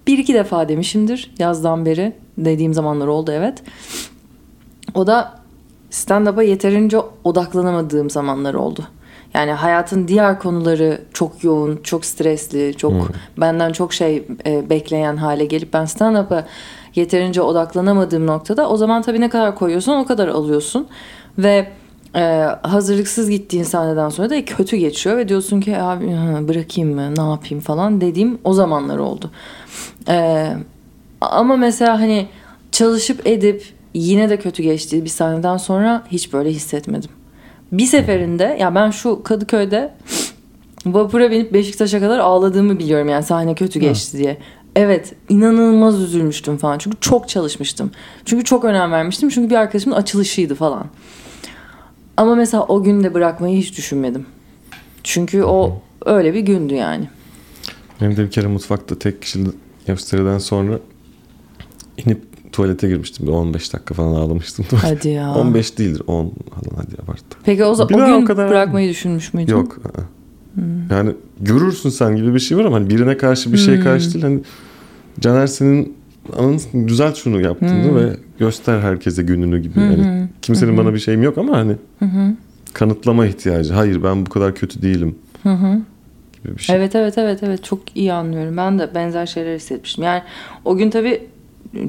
Bir 0.07 0.19
iki 0.19 0.35
defa 0.35 0.69
demişimdir 0.69 1.35
yazdan 1.38 1.87
beri. 1.87 2.12
Dediğim 2.38 2.75
zamanlar 2.75 3.07
oldu 3.07 3.33
evet. 3.35 3.62
O 4.95 5.07
da 5.07 5.41
stand-up'a 5.91 6.43
yeterince 6.43 6.99
odaklanamadığım 7.25 8.11
zamanlar 8.11 8.55
oldu. 8.55 8.88
Yani 9.35 9.53
hayatın 9.53 10.09
diğer 10.09 10.38
konuları 10.38 11.00
çok 11.12 11.45
yoğun, 11.45 11.76
çok 11.76 12.05
stresli, 12.05 12.75
çok 12.76 13.11
benden 13.38 13.73
çok 13.73 13.95
şey 13.95 14.26
e, 14.47 14.71
bekleyen 14.71 15.17
hale 15.17 15.45
gelip 15.45 15.73
ben 15.73 15.85
stand-up'a 15.85 16.45
yeterince 16.97 17.43
odaklanamadığım 17.43 18.26
noktada 18.26 18.69
o 18.69 18.76
zaman 18.76 19.03
tabii 19.03 19.21
ne 19.21 19.29
kadar 19.29 19.55
koyuyorsan 19.55 20.00
o 20.00 20.07
kadar 20.07 20.29
alıyorsun. 20.29 20.87
Ve 21.38 21.69
e, 22.15 22.21
hazırlıksız 22.62 23.31
gittiğin 23.31 23.65
sahneden 23.65 24.09
sonra 24.09 24.31
da 24.31 24.45
kötü 24.45 24.76
geçiyor 24.76 25.17
ve 25.17 25.29
diyorsun 25.29 25.61
ki 25.61 25.79
abi 25.79 26.07
bırakayım 26.49 26.95
mı 26.95 27.15
ne 27.17 27.31
yapayım 27.31 27.65
falan 27.65 28.00
dediğim 28.00 28.38
o 28.45 28.53
zamanlar 28.53 28.99
oldu. 28.99 29.31
E, 30.09 30.49
ama 31.21 31.57
mesela 31.57 32.00
hani 32.00 32.29
çalışıp 32.73 33.26
edip 33.26 33.65
yine 33.95 34.31
de 34.31 34.37
kötü 34.37 34.62
geçtiği 34.62 35.05
bir 35.05 35.09
sahneden 35.09 35.57
sonra 35.57 36.03
hiç 36.11 36.33
böyle 36.33 36.50
hissetmedim. 36.50 37.11
Bir 37.73 37.87
seferinde 37.87 38.57
ya 38.61 38.75
ben 38.75 38.91
şu 38.91 39.23
Kadıköy'de 39.23 39.95
vapura 40.87 41.31
binip 41.31 41.53
Beşiktaş'a 41.53 42.00
kadar 42.00 42.19
ağladığımı 42.19 42.79
biliyorum 42.79 43.09
yani 43.09 43.23
sahne 43.23 43.55
kötü 43.55 43.81
geçti 43.81 44.19
diye. 44.19 44.38
Evet 44.76 45.14
inanılmaz 45.28 46.00
üzülmüştüm 46.00 46.56
falan 46.56 46.78
çünkü 46.78 46.97
çok 47.00 47.28
çalışmıştım. 47.28 47.90
Çünkü 48.25 48.45
çok 48.45 48.64
önem 48.64 48.92
vermiştim 48.92 49.28
çünkü 49.28 49.50
bir 49.50 49.54
arkadaşımın 49.56 49.97
açılışıydı 49.97 50.54
falan. 50.54 50.87
Ama 52.16 52.35
mesela 52.35 52.62
o 52.64 52.83
gün 52.83 53.04
de 53.04 53.14
bırakmayı 53.14 53.59
hiç 53.59 53.78
düşünmedim. 53.78 54.26
Çünkü 55.02 55.42
o 55.42 55.83
öyle 56.06 56.35
bir 56.35 56.40
gündü 56.40 56.75
yani. 56.75 57.09
Benim 58.00 58.16
de 58.16 58.25
bir 58.25 58.30
kere 58.30 58.47
mutfakta 58.47 58.99
tek 58.99 59.23
kişili 59.23 59.49
gösteriden 59.87 60.38
sonra 60.38 60.78
inip 61.99 62.52
tuvalete 62.52 62.88
girmiştim. 62.88 63.26
Bir 63.26 63.33
15 63.33 63.73
dakika 63.73 63.95
falan 63.95 64.14
ağlamıştım. 64.14 64.66
Hadi 64.83 65.09
ya. 65.09 65.35
15 65.35 65.78
değildir 65.78 66.02
10 66.06 66.25
falan 66.26 66.76
hadi 66.76 67.02
abarttım. 67.04 67.40
Peki 67.45 67.64
o, 67.64 67.73
za- 67.73 67.88
Bir 67.88 67.95
o 67.95 68.06
gün 68.06 68.23
o 68.23 68.25
kadar- 68.25 68.49
bırakmayı 68.49 68.90
düşünmüş 68.90 69.35
müydün? 69.35 69.52
Yok. 69.52 69.78
ı-ı. 69.78 70.04
Yani 70.90 71.11
görürsün 71.40 71.90
sen 71.90 72.16
gibi 72.16 72.35
bir 72.35 72.38
şey 72.40 72.59
var 72.59 72.64
ama 72.64 72.76
hani 72.76 72.90
birine 72.90 73.16
karşı 73.16 73.52
bir 73.52 73.59
şeye 73.59 73.80
karşı 73.80 74.14
değil. 74.14 74.25
Hani 74.25 74.40
Caner 75.21 75.47
senin 75.47 75.97
anın 76.39 76.61
düzelt 76.89 77.17
şunu 77.17 77.41
yaptığını 77.41 77.97
ve 77.97 78.17
göster 78.39 78.81
herkese 78.81 79.23
gününü 79.23 79.59
gibi. 79.59 79.81
Yani 79.81 80.29
kimsenin 80.43 80.77
bana 80.77 80.95
bir 80.95 80.99
şeyim 80.99 81.23
yok 81.23 81.39
ama 81.39 81.57
hani 81.57 81.77
kanıtlama 82.73 83.27
ihtiyacı. 83.27 83.75
Hayır 83.75 84.03
ben 84.03 84.27
bu 84.27 84.31
kadar 84.31 84.55
kötü 84.55 84.83
değilim. 84.83 85.15
Gibi 86.45 86.57
bir 86.57 86.63
şey. 86.63 86.77
Evet 86.77 86.95
evet 86.95 87.19
evet 87.19 87.43
evet 87.43 87.65
çok 87.65 87.97
iyi 87.97 88.13
anlıyorum. 88.13 88.57
Ben 88.57 88.79
de 88.79 88.95
benzer 88.95 89.27
şeyler 89.27 89.55
hissetmiştim. 89.55 90.05
Yani 90.05 90.23
o 90.65 90.77
gün 90.77 90.91
tabii 90.91 91.27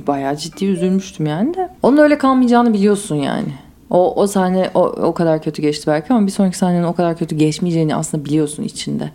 bayağı 0.08 0.38
ciddi 0.38 0.66
üzülmüştüm 0.66 1.26
yani 1.26 1.54
de. 1.54 1.70
Onun 1.84 1.98
öyle 1.98 2.18
kalmayacağını 2.18 2.74
biliyorsun 2.74 3.16
yani. 3.16 3.48
O, 3.90 4.22
o 4.22 4.28
sahne 4.28 4.72
o, 4.74 4.82
o 4.86 5.14
kadar 5.14 5.44
kötü 5.44 5.62
geçti 5.62 5.84
belki 5.88 6.14
ama 6.14 6.28
bir 6.28 6.32
sonraki 6.32 6.58
sahnenin 6.58 6.84
o 6.84 6.94
kadar 6.94 7.18
kötü 7.18 7.36
geçmeyeceğini 7.36 7.96
aslında 7.96 8.26
biliyorsun 8.26 8.64
içinde. 8.64 9.12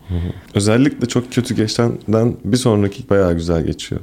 Özellikle 0.54 1.08
çok 1.08 1.32
kötü 1.32 1.54
geçenden 1.54 2.36
bir 2.44 2.56
sonraki 2.56 3.10
bayağı 3.10 3.34
güzel 3.34 3.66
geçiyor. 3.66 4.00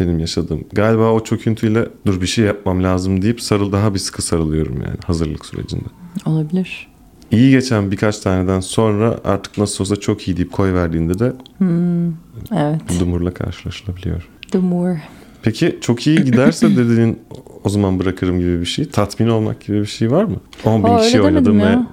Benim 0.00 0.18
yaşadığım. 0.18 0.64
Galiba 0.72 1.10
o 1.10 1.24
çöküntüyle 1.24 1.88
dur 2.06 2.20
bir 2.20 2.26
şey 2.26 2.44
yapmam 2.44 2.82
lazım 2.84 3.22
deyip 3.22 3.40
sarıl 3.40 3.72
daha 3.72 3.94
bir 3.94 3.98
sıkı 3.98 4.22
sarılıyorum 4.22 4.74
yani 4.82 4.96
hazırlık 5.06 5.46
sürecinde. 5.46 5.84
Olabilir. 6.26 6.88
İyi 7.30 7.50
geçen 7.50 7.90
birkaç 7.90 8.18
taneden 8.18 8.60
sonra 8.60 9.18
artık 9.24 9.58
nasıl 9.58 9.84
olsa 9.84 9.96
çok 9.96 10.28
iyi 10.28 10.36
deyip 10.36 10.52
koy 10.52 10.72
verdiğinde 10.74 11.18
de 11.18 11.32
Evet. 12.56 12.80
dumurla 13.00 13.34
karşılaşılabiliyor. 13.34 14.28
More. 14.54 15.02
Peki 15.42 15.78
çok 15.80 16.06
iyi 16.06 16.24
giderse 16.24 16.70
dediğin 16.76 17.18
o 17.64 17.68
zaman 17.68 17.98
bırakırım 17.98 18.38
gibi 18.38 18.60
bir 18.60 18.66
şey. 18.66 18.88
Tatmin 18.88 19.28
olmak 19.28 19.60
gibi 19.60 19.80
bir 19.80 19.86
şey 19.86 20.10
var 20.10 20.24
mı? 20.24 20.36
10 20.64 20.84
bin 20.84 20.88
Aa, 20.88 20.96
kişi 20.98 21.22
oynadım 21.22 21.58
ve 21.60 21.62
ya. 21.64 21.86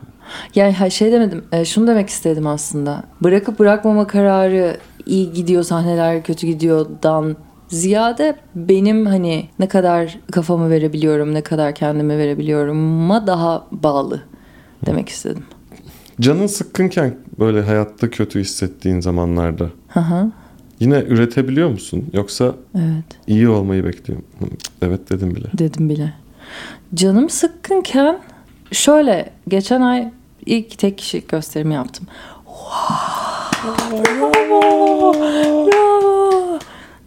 Yani 0.56 0.74
ha- 0.74 0.90
şey 0.90 1.12
demedim. 1.12 1.44
e, 1.52 1.66
şunu 1.66 1.88
demek 1.88 2.10
istedim 2.10 2.48
aslında. 2.48 3.04
Bırakıp 3.24 3.60
bırakmama 3.60 4.08
kararı 4.08 4.78
iyi 5.06 5.34
gidiyor 5.34 5.64
sahneler 5.64 6.24
kötü 6.24 6.48
gidiyordan 6.48 7.36
ziyade 7.68 8.36
benim 8.56 9.06
hani 9.06 9.50
ne 9.60 9.68
kadar 9.68 10.18
kafamı 10.32 10.70
verebiliyorum, 10.70 11.34
ne 11.34 11.42
kadar 11.42 11.76
kendimi 11.76 12.18
verebiliyorum'a 12.18 13.28
daha 13.28 13.68
bağlı 13.72 14.22
demek 14.86 15.10
istedim. 15.10 15.44
canın 16.22 16.48
sıkkınken 16.48 17.16
böyle 17.40 17.62
hayatta 17.62 18.10
kötü 18.10 18.40
hissettiğin 18.40 19.00
zamanlarda 19.00 19.70
Hı 19.88 20.00
hı. 20.00 20.32
Yine 20.82 21.00
üretebiliyor 21.00 21.70
musun? 21.70 22.06
Yoksa 22.14 22.56
Evet. 22.76 23.04
iyi 23.28 23.50
olmayı 23.50 23.86
bekliyorum. 23.86 24.26
Evet 24.82 25.10
dedim 25.10 25.36
bile. 25.36 25.48
Dedim 25.58 25.90
bile. 25.90 26.14
Canım 26.94 27.30
sıkkınken 27.30 28.20
şöyle 28.72 29.30
geçen 29.48 29.82
ay 29.82 30.10
ilk 30.46 30.78
tek 30.78 30.98
kişilik 30.98 31.30
gösterimi 31.30 31.74
yaptım. 31.74 32.08
Wow, 32.46 34.04
bravo, 34.04 35.14
bravo. 35.14 36.60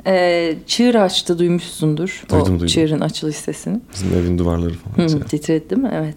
e, 0.06 0.54
çığır 0.66 0.94
açtı 0.94 1.38
duymuşsundur. 1.38 2.24
Duydum, 2.30 2.42
o 2.46 2.50
duydum. 2.50 2.66
çığırın 2.66 3.00
açılış 3.00 3.36
sesini. 3.36 3.80
Bizim 3.94 4.18
evin 4.18 4.38
duvarları 4.38 4.74
falan. 4.74 5.08
Şey. 5.08 5.20
titretti 5.20 5.76
mi? 5.76 5.90
Evet. 5.94 6.16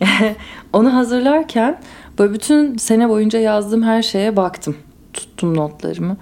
Onu 0.72 0.94
hazırlarken 0.94 1.80
böyle 2.18 2.34
bütün 2.34 2.76
sene 2.76 3.08
boyunca 3.08 3.38
yazdığım 3.38 3.82
her 3.82 4.02
şeye 4.02 4.36
baktım. 4.36 4.76
Tuttum 5.12 5.56
notlarımı. 5.56 6.16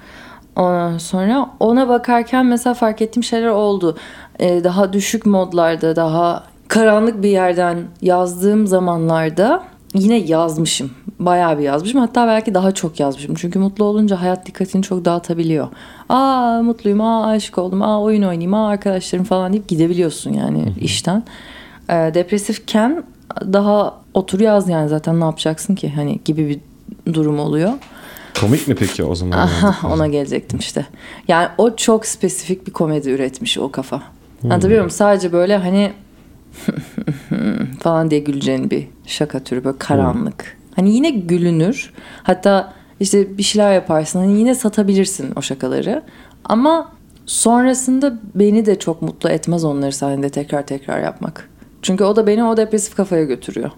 Ondan 0.57 0.99
sonra 0.99 1.51
ona 1.61 1.89
bakarken 1.89 2.47
mesela 2.47 2.75
fark 2.75 3.03
ettiğim 3.03 3.25
şeyler 3.25 3.49
oldu. 3.49 3.97
Ee, 4.41 4.65
daha 4.65 4.93
düşük 4.93 5.27
modlarda, 5.27 5.97
daha 5.97 6.45
karanlık 6.69 7.23
bir 7.23 7.29
yerden 7.29 7.79
yazdığım 8.03 8.67
zamanlarda 8.67 9.63
yine 9.95 10.17
yazmışım. 10.17 10.91
Bayağı 11.19 11.59
bir 11.59 11.63
yazmışım. 11.63 12.01
Hatta 12.01 12.27
belki 12.27 12.55
daha 12.55 12.73
çok 12.73 13.01
yazmışım. 13.01 13.35
Çünkü 13.35 13.59
mutlu 13.59 13.85
olunca 13.85 14.21
hayat 14.21 14.47
dikkatini 14.47 14.83
çok 14.83 15.05
dağıtabiliyor. 15.05 15.69
Aa 16.09 16.63
mutluyum, 16.63 17.01
aa 17.01 17.27
aşık 17.27 17.59
oldum, 17.59 17.83
aa 17.83 18.03
oyun 18.03 18.23
oynayayım, 18.23 18.55
aa 18.55 18.69
arkadaşlarım 18.69 19.25
falan 19.25 19.53
deyip 19.53 19.69
gidebiliyorsun 19.69 20.33
yani 20.33 20.73
işten. 20.81 21.23
Ee, 21.91 22.11
depresifken 22.15 23.05
daha 23.53 23.95
otur 24.15 24.41
yaz 24.41 24.69
yani 24.69 24.89
zaten 24.89 25.21
ne 25.21 25.25
yapacaksın 25.25 25.75
ki 25.75 25.91
hani 25.91 26.21
gibi 26.25 26.49
bir 26.49 26.61
durum 27.15 27.39
oluyor. 27.39 27.73
Komik 28.41 28.69
mi 28.69 28.75
peki 28.75 29.05
o 29.05 29.15
zaman? 29.15 29.39
Aha, 29.39 29.89
ona 29.95 30.07
gelecektim 30.07 30.59
işte. 30.59 30.87
Yani 31.29 31.49
o 31.59 31.77
çok 31.77 32.07
spesifik 32.07 32.67
bir 32.67 32.73
komedi 32.73 33.11
üretmiş 33.11 33.59
o 33.59 33.71
kafa. 33.71 34.03
Anlatabiliyor 34.45 34.81
muyum? 34.81 34.91
Sadece 34.91 35.33
böyle 35.33 35.57
hani 35.57 35.93
falan 37.81 38.11
diye 38.11 38.21
güleceğin 38.21 38.71
bir 38.71 38.89
şaka 39.07 39.41
türü 39.41 39.65
böyle 39.65 39.79
karanlık. 39.79 40.57
Hani 40.77 40.95
yine 40.95 41.11
gülünür. 41.11 41.93
Hatta 42.23 42.73
işte 43.01 43.39
bir 43.39 43.43
şeyler 43.43 43.73
yaparsın. 43.75 44.19
Hani 44.19 44.39
yine 44.39 44.55
satabilirsin 44.55 45.33
o 45.37 45.43
şakaları. 45.43 46.03
Ama 46.45 46.93
sonrasında 47.27 48.19
beni 48.35 48.67
de 48.67 48.79
çok 48.79 49.03
mutlu 49.03 49.29
etmez 49.29 49.65
onları 49.65 49.93
sahnede 49.93 50.29
tekrar 50.29 50.67
tekrar 50.67 51.03
yapmak. 51.03 51.51
Çünkü 51.83 52.05
o 52.05 52.17
da 52.17 52.27
beni 52.27 52.45
o 52.45 52.57
depresif 52.57 52.95
kafaya 52.95 53.25
götürüyor. 53.25 53.71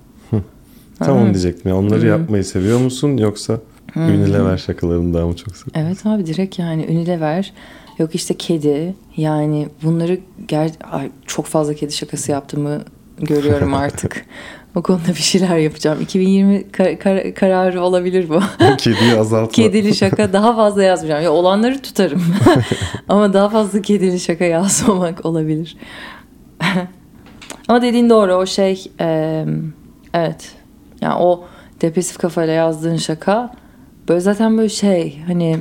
Tam 0.98 1.16
onu 1.16 1.25
diyecektim. 1.25 1.70
Ya. 1.70 1.76
Onları 1.76 2.06
yapmayı 2.06 2.44
seviyor 2.44 2.78
musun 2.78 3.16
yoksa 3.16 3.60
Unilever 3.96 4.56
şakalarını 4.56 5.14
daha 5.14 5.26
mı 5.26 5.36
çok 5.36 5.56
seviyorsun? 5.56 5.72
Evet 5.74 6.06
abi 6.06 6.26
direkt 6.26 6.58
yani 6.58 6.86
Unilever 6.90 7.52
yok 7.98 8.14
işte 8.14 8.36
kedi 8.36 8.94
yani 9.16 9.68
bunları 9.82 10.18
ger 10.48 10.70
Ay, 10.92 11.10
çok 11.26 11.46
fazla 11.46 11.74
kedi 11.74 11.92
şakası 11.92 12.32
yaptığımı 12.32 12.84
görüyorum 13.18 13.74
artık. 13.74 14.26
o 14.74 14.82
konuda 14.82 15.08
bir 15.08 15.14
şeyler 15.14 15.56
yapacağım. 15.56 16.00
2020 16.00 16.70
kar- 16.72 16.98
kar- 16.98 17.34
kararı 17.34 17.82
olabilir 17.82 18.28
bu. 18.28 18.40
Kediyi 18.78 19.18
azaltma. 19.18 19.52
kedili 19.52 19.94
şaka 19.94 20.32
daha 20.32 20.56
fazla 20.56 20.82
yazmayacağım. 20.82 21.24
Ya 21.24 21.32
olanları 21.32 21.82
tutarım. 21.82 22.22
Ama 23.08 23.32
daha 23.32 23.48
fazla 23.48 23.82
kedili 23.82 24.20
şaka 24.20 24.44
yazmamak 24.44 25.26
olabilir. 25.26 25.76
Ama 27.68 27.82
dediğin 27.82 28.10
doğru 28.10 28.34
o 28.34 28.46
şey 28.46 28.84
e, 29.00 29.44
evet. 30.14 30.52
Yani 31.00 31.14
o 31.14 31.44
depresif 31.82 32.18
kafayla 32.18 32.54
yazdığın 32.54 32.96
şaka 32.96 33.52
böyle 34.08 34.20
zaten 34.20 34.58
böyle 34.58 34.68
şey 34.68 35.18
hani 35.26 35.58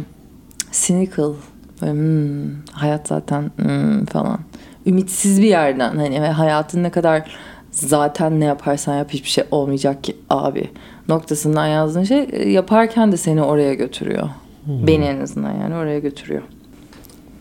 cynical 0.72 1.34
böyle, 1.82 1.94
hmm, 1.94 2.52
hayat 2.72 3.08
zaten 3.08 3.52
hmm, 3.56 4.06
falan 4.06 4.40
ümitsiz 4.86 5.42
bir 5.42 5.48
yerden 5.48 5.96
hani 5.96 6.22
ve 6.22 6.30
hayatın 6.30 6.84
ne 6.84 6.92
kadar 6.92 7.32
zaten 7.72 8.40
ne 8.40 8.46
yaparsan 8.46 8.98
yap 8.98 9.10
hiçbir 9.10 9.30
şey 9.30 9.44
olmayacak 9.52 10.04
ki 10.04 10.16
abi 10.30 10.70
noktasından 11.08 11.68
yazdığın 11.68 12.04
şey 12.04 12.28
e, 12.32 12.50
yaparken 12.50 13.12
de 13.12 13.18
seni 13.18 13.42
oraya 13.42 13.74
götürüyor. 13.74 14.30
Beni 14.68 15.06
en 15.06 15.22
azından 15.22 15.52
yani 15.52 15.76
oraya 15.76 16.00
götürüyor. 16.00 16.42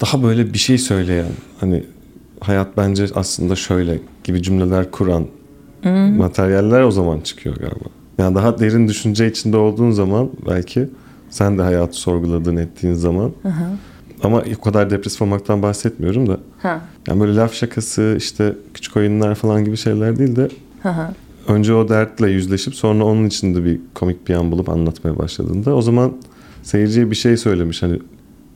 Daha 0.01 0.23
böyle 0.23 0.53
bir 0.53 0.59
şey 0.59 0.79
söyleyen 0.79 1.27
hani 1.61 1.85
hayat 2.41 2.77
bence 2.77 3.07
aslında 3.15 3.57
şöyle 3.57 3.99
gibi 4.25 4.43
cümleler 4.43 4.91
kuran 4.91 5.27
materyaller 6.17 6.83
o 6.83 6.91
zaman 6.91 7.21
çıkıyor 7.21 7.57
galiba. 7.57 7.89
Yani 8.19 8.35
daha 8.35 8.59
derin 8.59 8.89
düşünce 8.89 9.31
içinde 9.31 9.57
olduğun 9.57 9.91
zaman 9.91 10.31
belki 10.47 10.89
sen 11.31 11.59
de 11.59 11.63
hayatı 11.63 11.97
sorguladığın 11.97 12.57
ettiğin 12.57 12.95
zaman 12.95 13.33
ama 14.23 14.43
o 14.59 14.61
kadar 14.61 14.91
depresif 14.91 15.23
olmaktan 15.23 15.63
bahsetmiyorum 15.63 16.29
da 16.29 16.39
Ha. 16.63 16.81
yani 17.09 17.21
böyle 17.21 17.37
laf 17.37 17.55
şakası 17.55 18.15
işte 18.19 18.55
küçük 18.75 18.97
oyunlar 18.97 19.35
falan 19.35 19.65
gibi 19.65 19.77
şeyler 19.77 20.19
değil 20.19 20.37
de 20.37 20.49
Hı 20.83 20.89
hı. 20.89 21.09
önce 21.49 21.75
o 21.75 21.89
dertle 21.89 22.31
yüzleşip 22.31 22.75
sonra 22.75 23.05
onun 23.05 23.27
içinde 23.27 23.65
bir 23.65 23.81
komik 23.95 24.29
bir 24.29 24.35
an 24.35 24.53
bulup 24.53 24.69
anlatmaya 24.69 25.19
başladığında 25.19 25.75
o 25.75 25.83
zaman 25.83 26.13
seyirciye 26.63 27.11
bir 27.11 27.17
şey 27.17 27.37
söylemiş 27.37 27.83
hani 27.83 27.99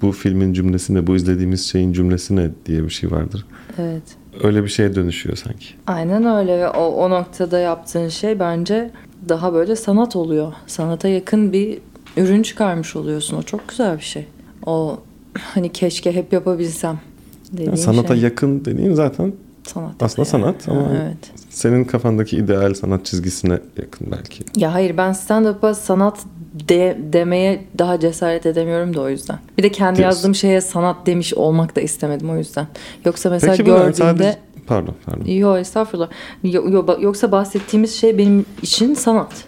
bu 0.03 0.13
filmin 0.13 0.53
cümlesi 0.53 0.95
ne 0.95 1.07
bu 1.07 1.17
izlediğimiz 1.17 1.67
şeyin 1.67 1.93
cümlesi 1.93 2.37
ne 2.37 2.51
diye 2.67 2.85
bir 2.85 2.91
şey 2.91 3.11
vardır. 3.11 3.47
Evet. 3.79 4.03
Öyle 4.43 4.63
bir 4.65 4.69
şeye 4.69 4.95
dönüşüyor 4.95 5.37
sanki. 5.37 5.67
Aynen 5.87 6.25
öyle 6.37 6.59
ve 6.59 6.69
o, 6.69 6.85
o 6.87 7.11
noktada 7.11 7.59
yaptığın 7.59 8.09
şey 8.09 8.41
bence 8.41 8.91
daha 9.29 9.53
böyle 9.53 9.77
sanat 9.77 10.17
oluyor. 10.17 10.53
Sanata 10.67 11.09
yakın 11.09 11.53
bir 11.53 11.79
ürün 12.17 12.43
çıkarmış 12.43 12.97
oluyorsun. 12.97 13.37
O 13.37 13.43
çok 13.43 13.69
güzel 13.69 13.97
bir 13.97 14.03
şey. 14.03 14.27
O 14.67 14.99
hani 15.35 15.73
keşke 15.73 16.13
hep 16.15 16.33
yapabilsem 16.33 16.99
dediğin 17.53 17.69
Yani 17.69 17.79
sanata 17.79 18.15
şey. 18.15 18.23
yakın 18.25 18.65
dediğin 18.65 18.95
zaten 18.95 19.33
sanat. 19.67 20.03
aslında 20.03 20.27
sanat 20.27 20.69
ama 20.69 20.81
Ha, 20.81 20.89
evet. 21.03 21.31
senin 21.51 21.85
kafandaki 21.85 22.37
ideal 22.37 22.75
sanat 22.75 23.05
çizgisine 23.05 23.59
yakın 23.77 24.11
belki. 24.11 24.45
Ya 24.57 24.75
hayır 24.75 24.97
ben 24.97 25.13
stand-up'a 25.13 25.75
sanat 25.75 26.19
de, 26.69 26.99
demeye 27.13 27.65
daha 27.79 28.01
cesaret 28.01 28.47
edemiyorum 28.47 28.95
da 28.97 29.01
o 29.01 29.09
yüzden. 29.09 29.39
Bir 29.59 29.63
de 29.63 29.71
kendi 29.73 29.99
Diyorsun. 29.99 30.17
yazdığım 30.17 30.35
şeye 30.35 30.61
sanat 30.61 31.07
demiş 31.07 31.35
olmak 31.35 31.77
da 31.77 31.81
istemedim 31.81 32.31
o 32.31 32.37
yüzden. 32.37 32.67
Yoksa 33.05 33.31
mesela 33.31 33.53
Peki 33.53 33.65
gördüğümde... 33.65 33.93
sadece 33.95 34.37
pardon 34.69 34.95
pardon. 35.07 35.25
Yo 35.25 35.57
estağfurullah. 35.57 36.09
Yo, 36.43 36.71
yo, 36.71 36.87
yoksa 37.01 37.33
bahsettiğimiz 37.33 37.95
şey 37.95 38.19
benim 38.19 38.47
için 38.63 38.95
sanat. 38.95 39.45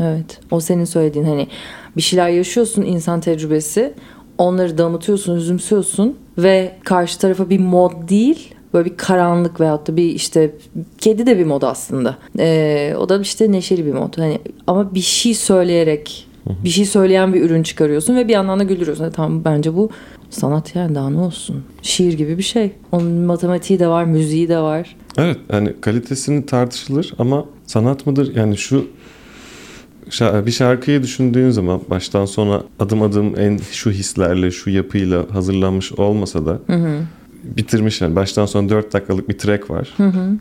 Evet. 0.00 0.40
O 0.50 0.60
senin 0.60 0.84
söylediğin 0.84 1.24
hani 1.24 1.48
bir 1.96 2.02
şeyler 2.02 2.28
yaşıyorsun 2.28 2.82
insan 2.82 3.20
tecrübesi. 3.20 3.94
Onları 4.38 4.78
damıtıyorsun, 4.78 5.36
üzümsüyorsun 5.36 6.18
ve 6.38 6.76
karşı 6.84 7.18
tarafa 7.18 7.50
bir 7.50 7.58
mod 7.58 8.08
değil 8.08 8.54
böyle 8.74 8.90
bir 8.90 8.96
karanlık 8.96 9.60
veyahut 9.60 9.88
da 9.88 9.96
bir 9.96 10.14
işte 10.14 10.54
kedi 10.98 11.26
de 11.26 11.38
bir 11.38 11.44
mod 11.44 11.62
aslında. 11.62 12.16
Ee, 12.38 12.94
o 12.98 13.08
da 13.08 13.20
işte 13.20 13.52
neşeli 13.52 13.86
bir 13.86 13.92
mod. 13.92 14.18
Hani 14.18 14.38
ama 14.66 14.94
bir 14.94 15.00
şey 15.00 15.34
söyleyerek 15.34 16.28
bir 16.64 16.68
şey 16.68 16.84
söyleyen 16.84 17.34
bir 17.34 17.42
ürün 17.42 17.62
çıkarıyorsun 17.62 18.16
ve 18.16 18.28
bir 18.28 18.32
yandan 18.32 18.58
da 18.58 18.62
güldürüyorsun. 18.62 19.10
Tamam 19.10 19.44
bence 19.44 19.74
bu 19.74 19.90
sanat 20.30 20.76
yani 20.76 20.94
daha 20.94 21.10
ne 21.10 21.18
olsun. 21.18 21.64
Şiir 21.82 22.12
gibi 22.12 22.38
bir 22.38 22.42
şey. 22.42 22.72
Onun 22.92 23.12
matematiği 23.12 23.78
de 23.78 23.88
var, 23.88 24.04
müziği 24.04 24.48
de 24.48 24.58
var. 24.58 24.96
Evet 25.18 25.38
yani 25.52 25.72
kalitesini 25.80 26.46
tartışılır 26.46 27.14
ama 27.18 27.44
sanat 27.66 28.06
mıdır? 28.06 28.36
Yani 28.36 28.56
şu 28.56 28.86
bir 30.22 30.50
şarkıyı 30.50 31.02
düşündüğün 31.02 31.50
zaman 31.50 31.80
baştan 31.90 32.24
sona 32.24 32.62
adım 32.78 33.02
adım 33.02 33.38
en 33.38 33.58
şu 33.72 33.90
hislerle 33.90 34.50
şu 34.50 34.70
yapıyla 34.70 35.26
hazırlanmış 35.30 35.92
olmasa 35.92 36.46
da 36.46 36.58
bitirmiş 36.68 37.04
yani 38.00 38.16
baştan 38.16 38.46
sona 38.46 38.68
4 38.68 38.92
dakikalık 38.92 39.28
bir 39.28 39.38
track 39.38 39.70
var. 39.70 39.96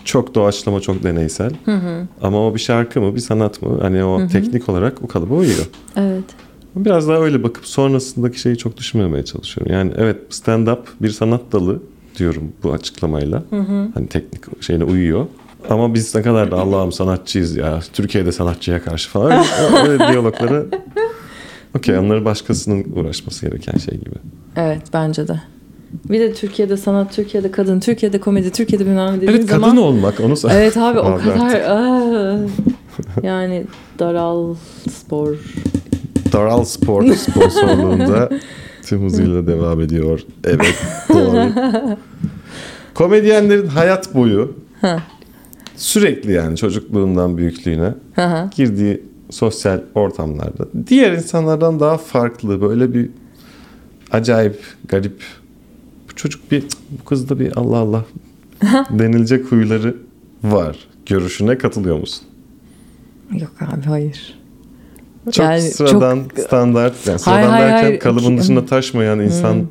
Çok 0.05 0.35
doğaçlama 0.35 0.81
çok 0.81 1.03
deneysel. 1.03 1.51
Ama 2.21 2.47
o 2.47 2.55
bir 2.55 2.59
şarkı 2.59 3.01
mı 3.01 3.15
bir 3.15 3.19
sanat 3.19 3.61
mı? 3.61 3.77
Hani 3.81 4.03
o 4.03 4.27
teknik 4.27 4.69
olarak 4.69 5.01
o 5.03 5.07
kalıba 5.07 5.33
uyuyor. 5.35 5.65
Evet. 5.95 6.23
Biraz 6.75 7.07
daha 7.07 7.17
öyle 7.17 7.43
bakıp 7.43 7.65
sonrasındaki 7.65 8.39
şeyi 8.39 8.57
çok 8.57 8.77
düşünmemeye 8.77 9.25
çalışıyorum. 9.25 9.73
Yani 9.73 9.91
evet 9.97 10.17
stand 10.29 10.67
up 10.67 10.87
bir 11.01 11.09
sanat 11.09 11.41
dalı 11.51 11.81
diyorum 12.17 12.51
bu 12.63 12.73
açıklamayla. 12.73 13.43
Hani 13.93 14.07
teknik 14.07 14.63
şeyine 14.63 14.83
uyuyor. 14.83 15.25
Ama 15.69 15.93
biz 15.93 16.15
ne 16.15 16.21
kadar 16.21 16.51
da 16.51 16.59
Allah'ım 16.59 16.91
sanatçıyız 16.91 17.55
ya. 17.55 17.79
Türkiye'de 17.93 18.31
sanatçıya 18.31 18.83
karşı 18.83 19.09
falan. 19.09 19.45
öyle 19.87 20.07
diyalogları 20.07 20.67
okey 21.77 21.97
onları 21.97 22.25
başkasının 22.25 22.85
uğraşması 22.95 23.45
gereken 23.45 23.77
şey 23.77 23.97
gibi. 23.97 24.15
Evet 24.55 24.81
bence 24.93 25.27
de. 25.27 25.41
Bir 26.10 26.19
de 26.19 26.34
Türkiye'de 26.34 26.77
sanat, 26.77 27.13
Türkiye'de 27.15 27.51
kadın, 27.51 27.79
Türkiye'de 27.79 28.19
komedi, 28.19 28.51
Türkiye'de 28.51 28.86
bilmem 28.86 29.08
ne 29.13 29.17
dediğin 29.17 29.32
Evet 29.32 29.45
kadın 29.47 29.62
zaman... 29.62 29.77
olmak 29.77 30.19
onu 30.19 30.34
sa- 30.34 30.53
Evet 30.53 30.77
abi 30.77 30.99
o 30.99 31.06
Abi 31.06 31.23
kadar... 31.23 31.45
artık. 31.45 31.69
Aa, 31.69 32.38
yani 33.23 33.63
daral 33.99 34.56
spor. 34.91 35.36
Daral 36.34 36.63
Sport 36.63 37.17
sponsorluğunda 37.17 38.29
tüm 38.86 39.03
hızıyla 39.06 39.47
devam 39.47 39.82
ediyor. 39.82 40.19
Evet 40.43 40.75
doğru. 41.10 41.49
Komedyenlerin 42.93 43.67
hayat 43.67 44.15
boyu 44.15 44.56
sürekli 45.75 46.32
yani 46.32 46.58
çocukluğundan 46.58 47.38
büyüklüğüne 47.38 47.93
girdiği 48.56 49.03
sosyal 49.29 49.82
ortamlarda 49.95 50.67
diğer 50.88 51.12
insanlardan 51.12 51.79
daha 51.79 51.97
farklı 51.97 52.62
böyle 52.62 52.93
bir 52.93 53.10
acayip 54.12 54.60
garip 54.88 55.23
çocuk 56.23 56.51
bir 56.51 56.63
bu 56.99 57.03
kızda 57.05 57.39
bir 57.39 57.57
Allah 57.57 57.77
Allah 57.77 58.05
denilecek 58.89 59.45
huyları 59.51 59.95
var 60.43 60.77
görüşüne 61.05 61.57
katılıyor 61.57 61.99
musun? 61.99 62.23
Yok 63.33 63.51
abi 63.62 63.81
hayır. 63.86 64.39
Çok 65.31 65.45
Yani 65.45 65.62
sıradan 65.62 66.19
çok- 66.36 66.39
standart 66.45 67.07
yani 67.07 67.19
sıradan 67.19 67.38
Hayır, 67.38 67.49
hayır, 67.49 67.63
derken 67.73 67.83
hayır. 67.88 67.99
kalıbın 67.99 68.38
dışında 68.38 68.65
taşmayan 68.65 69.19
insan 69.19 69.67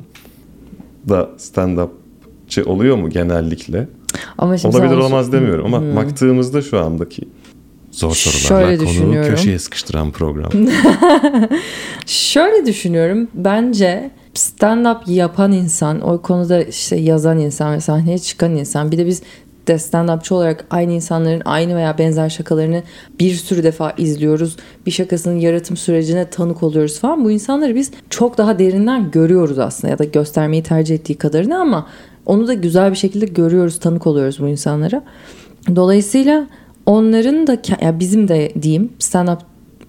da 1.09 1.29
stand-upçı 1.37 2.63
oluyor 2.65 2.95
mu 2.97 3.09
genellikle? 3.09 3.87
Ama 4.37 4.57
şimdi 4.57 4.75
Olabilir 4.77 4.93
sana- 4.93 5.03
olmaz 5.05 5.31
demiyorum 5.31 5.65
ama 5.65 5.79
Hmm. 5.79 5.95
baktığımızda 5.95 6.61
şu 6.61 6.79
andaki 6.79 7.21
zor 7.91 8.15
sorularla 8.15 8.77
Şöyle 8.77 8.85
konuyu 9.01 9.23
köşeye 9.27 9.59
sıkıştıran 9.59 10.11
program. 10.11 10.51
Şöyle 12.05 12.65
düşünüyorum. 12.65 13.27
Bence 13.33 14.11
stand-up 14.33 15.11
yapan 15.11 15.51
insan, 15.51 16.01
o 16.01 16.21
konuda 16.21 16.63
işte 16.63 16.95
yazan 16.95 17.39
insan 17.39 17.75
ve 17.75 17.79
sahneye 17.79 18.17
çıkan 18.19 18.55
insan. 18.55 18.91
Bir 18.91 18.97
de 18.97 19.05
biz 19.05 19.21
de 19.67 19.73
stand-upçı 19.73 20.33
olarak 20.33 20.65
aynı 20.69 20.91
insanların 20.91 21.41
aynı 21.45 21.75
veya 21.75 21.97
benzer 21.97 22.29
şakalarını 22.29 22.83
bir 23.19 23.33
sürü 23.33 23.63
defa 23.63 23.91
izliyoruz. 23.97 24.57
Bir 24.85 24.91
şakasının 24.91 25.39
yaratım 25.39 25.77
sürecine 25.77 26.29
tanık 26.29 26.63
oluyoruz 26.63 26.99
falan. 26.99 27.25
Bu 27.25 27.31
insanları 27.31 27.75
biz 27.75 27.91
çok 28.09 28.37
daha 28.37 28.59
derinden 28.59 29.11
görüyoruz 29.11 29.59
aslında 29.59 29.91
ya 29.91 29.99
da 29.99 30.03
göstermeyi 30.03 30.63
tercih 30.63 30.95
ettiği 30.95 31.15
kadarını 31.15 31.59
ama 31.59 31.87
onu 32.25 32.47
da 32.47 32.53
güzel 32.53 32.91
bir 32.91 32.97
şekilde 32.97 33.25
görüyoruz, 33.25 33.79
tanık 33.79 34.07
oluyoruz 34.07 34.39
bu 34.39 34.47
insanlara. 34.47 35.03
Dolayısıyla 35.75 36.47
onların 36.85 37.47
da 37.47 37.57
ya 37.81 37.99
bizim 37.99 38.27
de 38.27 38.51
diyeyim 38.61 38.93
stand-up 38.99 39.39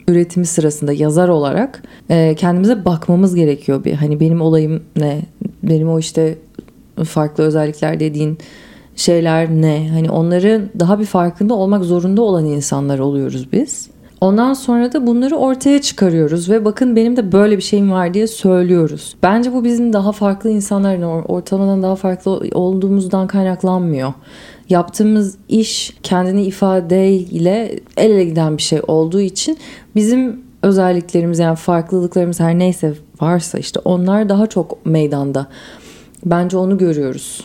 üretimi 0.08 0.46
sırasında 0.46 0.92
yazar 0.92 1.28
olarak 1.28 1.82
e, 2.10 2.34
kendimize 2.34 2.84
bakmamız 2.84 3.34
gerekiyor 3.34 3.84
bir. 3.84 3.92
Hani 3.92 4.20
benim 4.20 4.40
olayım 4.40 4.82
ne? 4.96 5.22
Benim 5.62 5.88
o 5.88 5.98
işte 5.98 6.38
farklı 7.04 7.44
özellikler 7.44 8.00
dediğin 8.00 8.38
şeyler 8.96 9.50
ne? 9.50 9.90
Hani 9.90 10.10
onların 10.10 10.70
daha 10.80 10.98
bir 10.98 11.04
farkında 11.04 11.54
olmak 11.54 11.84
zorunda 11.84 12.22
olan 12.22 12.44
insanlar 12.44 12.98
oluyoruz 12.98 13.52
biz. 13.52 13.90
Ondan 14.20 14.54
sonra 14.54 14.92
da 14.92 15.06
bunları 15.06 15.36
ortaya 15.36 15.80
çıkarıyoruz 15.80 16.50
ve 16.50 16.64
bakın 16.64 16.96
benim 16.96 17.16
de 17.16 17.32
böyle 17.32 17.56
bir 17.56 17.62
şeyim 17.62 17.92
var 17.92 18.14
diye 18.14 18.26
söylüyoruz. 18.26 19.16
Bence 19.22 19.52
bu 19.52 19.64
bizim 19.64 19.92
daha 19.92 20.12
farklı 20.12 20.50
insanların 20.50 21.02
or- 21.02 21.26
ortalamadan 21.26 21.82
daha 21.82 21.96
farklı 21.96 22.30
olduğumuzdan 22.52 23.26
kaynaklanmıyor. 23.26 24.12
Yaptığımız 24.68 25.36
iş 25.48 25.96
kendini 26.02 26.44
ifadeyle 26.44 27.78
el 27.96 28.10
ele 28.10 28.24
giden 28.24 28.56
bir 28.56 28.62
şey 28.62 28.80
olduğu 28.86 29.20
için 29.20 29.58
bizim 29.96 30.40
özelliklerimiz 30.62 31.38
yani 31.38 31.56
farklılıklarımız 31.56 32.40
her 32.40 32.58
neyse 32.58 32.94
varsa 33.20 33.58
işte 33.58 33.80
onlar 33.84 34.28
daha 34.28 34.46
çok 34.46 34.86
meydanda. 34.86 35.46
Bence 36.24 36.56
onu 36.56 36.78
görüyoruz. 36.78 37.44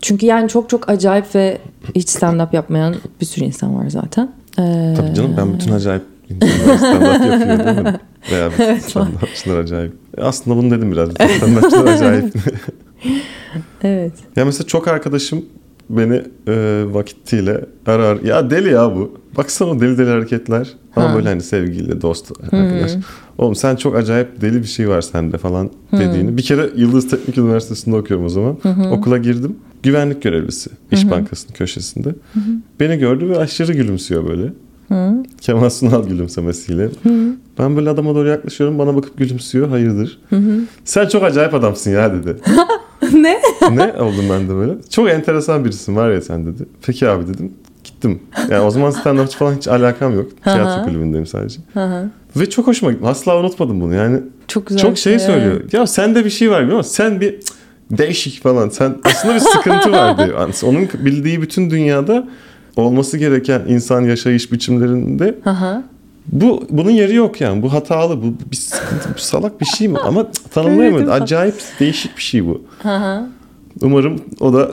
Çünkü 0.00 0.26
yani 0.26 0.48
çok 0.48 0.70
çok 0.70 0.88
acayip 0.88 1.34
ve 1.34 1.58
hiç 1.94 2.08
stand-up 2.08 2.54
yapmayan 2.54 2.94
bir 3.20 3.26
sürü 3.26 3.44
insan 3.44 3.76
var 3.76 3.90
zaten. 3.90 4.32
Ee, 4.60 4.94
Tabii 4.96 5.14
canım 5.14 5.34
ben 5.36 5.54
bütün 5.54 5.72
acayip 5.72 6.02
stand-up 6.30 7.26
yapıyor 7.32 7.66
değil 7.66 7.78
mi? 7.86 7.98
Veya 8.32 8.52
bütün 8.52 8.64
Evet, 8.64 8.82
stand-upçılar 8.82 9.60
acayip. 9.62 9.92
E, 10.18 10.22
Aslında 10.22 10.56
bunu 10.56 10.70
dedim 10.70 10.92
biraz. 10.92 11.08
Stand-upçılar 11.08 11.94
acayip. 11.94 12.34
Evet. 13.82 14.12
ya 14.36 14.44
mesela 14.44 14.66
çok 14.66 14.88
arkadaşım 14.88 15.44
beni 15.90 16.22
e, 16.48 16.84
vakitiyle 16.86 17.60
arar. 17.86 18.20
Ya 18.20 18.50
deli 18.50 18.70
ya 18.72 18.96
bu. 18.96 19.20
Baksana 19.36 19.80
deli 19.80 19.98
deli 19.98 20.10
hareketler. 20.10 20.68
Ama 20.96 21.10
Ha. 21.10 21.14
böyle 21.14 21.28
hani 21.28 21.42
sevgili, 21.42 22.02
dost, 22.02 22.32
arkadaş. 22.42 22.92
Oğlum 23.38 23.54
sen 23.54 23.76
çok 23.76 23.96
acayip 23.96 24.40
deli 24.40 24.62
bir 24.62 24.66
şey 24.68 24.88
var 24.88 25.00
sende 25.00 25.38
falan 25.38 25.70
dediğini. 25.92 26.36
Bir 26.36 26.42
kere 26.42 26.70
Yıldız 26.76 27.10
Teknik 27.10 27.38
Üniversitesi'nde 27.38 27.96
okuyorum 27.96 28.26
o 28.26 28.28
zaman. 28.28 28.56
Okula 28.92 29.18
girdim. 29.18 29.56
Güvenlik 29.82 30.22
görevlisi. 30.22 30.70
İş 30.92 31.10
Bankası'nın 31.10 31.52
köşesinde. 31.54 32.14
Beni 32.80 32.98
gördü 32.98 33.28
ve 33.28 33.38
aşırı 33.38 33.72
gülümsüyor 33.72 34.28
böyle. 34.28 34.52
Kemal 35.40 35.70
Sunal 35.70 36.06
gülümsemesiyle. 36.08 36.88
Ben 37.58 37.76
böyle 37.76 37.90
adama 37.90 38.14
doğru 38.14 38.28
yaklaşıyorum. 38.28 38.78
Bana 38.78 38.96
bakıp 38.96 39.18
gülümsüyor. 39.18 39.68
Hayırdır? 39.68 40.18
Sen 40.84 41.08
çok 41.08 41.22
acayip 41.22 41.54
adamsın 41.54 41.90
ya 41.90 42.12
dedi. 42.14 42.36
ne? 43.14 43.40
ne 43.72 43.92
oldum 44.02 44.24
ben 44.30 44.48
de 44.48 44.54
böyle. 44.54 44.74
Çok 44.90 45.10
enteresan 45.10 45.64
birisin 45.64 45.96
var 45.96 46.10
ya 46.10 46.22
sen 46.22 46.46
dedi. 46.46 46.62
Peki 46.86 47.08
abi 47.08 47.26
dedim. 47.26 47.52
Gittim. 48.00 48.20
Yani 48.50 48.60
o 48.60 48.70
zaman 48.70 48.90
stand-upçı 48.90 49.36
falan 49.36 49.54
hiç 49.54 49.68
alakam 49.68 50.14
yok. 50.14 50.30
Tiyatro 50.44 50.84
kulübündeyim 50.84 51.26
sadece. 51.26 51.60
Ve 52.36 52.50
çok 52.50 52.66
hoşuma 52.66 52.92
gitti. 52.92 53.06
Asla 53.06 53.40
unutmadım 53.40 53.80
bunu. 53.80 53.94
Yani 53.94 54.20
Çok 54.48 54.66
güzel. 54.66 54.82
çok 54.82 54.98
şey 54.98 55.12
evet. 55.12 55.22
söylüyor. 55.22 55.60
Ya 55.72 55.86
sende 55.86 56.24
bir 56.24 56.30
şey 56.30 56.50
var 56.50 56.62
musun? 56.62 56.82
Sen 56.82 57.20
bir 57.20 57.40
değişik 57.90 58.42
falan. 58.42 58.68
Sen 58.68 58.96
aslında 59.04 59.34
bir 59.34 59.40
sıkıntı 59.40 59.92
var 59.92 60.18
diyor. 60.18 60.40
Yani 60.40 60.54
onun 60.64 60.88
bildiği 60.94 61.42
bütün 61.42 61.70
dünyada 61.70 62.28
olması 62.76 63.18
gereken 63.18 63.62
insan 63.68 64.00
yaşayış 64.02 64.52
biçimlerinde 64.52 65.38
Aha. 65.44 65.82
bu 66.26 66.64
bunun 66.70 66.90
yeri 66.90 67.14
yok 67.14 67.40
yani. 67.40 67.62
Bu 67.62 67.72
hatalı, 67.72 68.22
bu 68.22 68.34
bir 68.50 68.56
sıkıntı, 68.56 69.08
bu 69.14 69.18
salak 69.18 69.60
bir 69.60 69.66
şey 69.66 69.88
mi? 69.88 69.98
Ama 69.98 70.22
cık, 70.32 70.52
tanımlayamadı. 70.52 71.02
Evet, 71.02 71.22
Acayip 71.22 71.54
değişik 71.80 72.16
bir 72.16 72.22
şey 72.22 72.46
bu. 72.46 72.62
Aha. 72.84 73.26
Umarım 73.82 74.20
o 74.40 74.52
da 74.52 74.70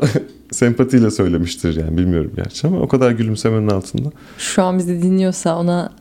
sempatiyle 0.51 1.11
söylemiştir 1.11 1.75
yani 1.75 1.97
bilmiyorum 1.97 2.31
gerçi 2.35 2.67
ama 2.67 2.79
o 2.79 2.87
kadar 2.87 3.11
gülümsemenin 3.11 3.69
altında. 3.69 4.09
Şu 4.37 4.63
an 4.63 4.77
bizi 4.77 5.03
dinliyorsa 5.03 5.57
ona 5.57 5.91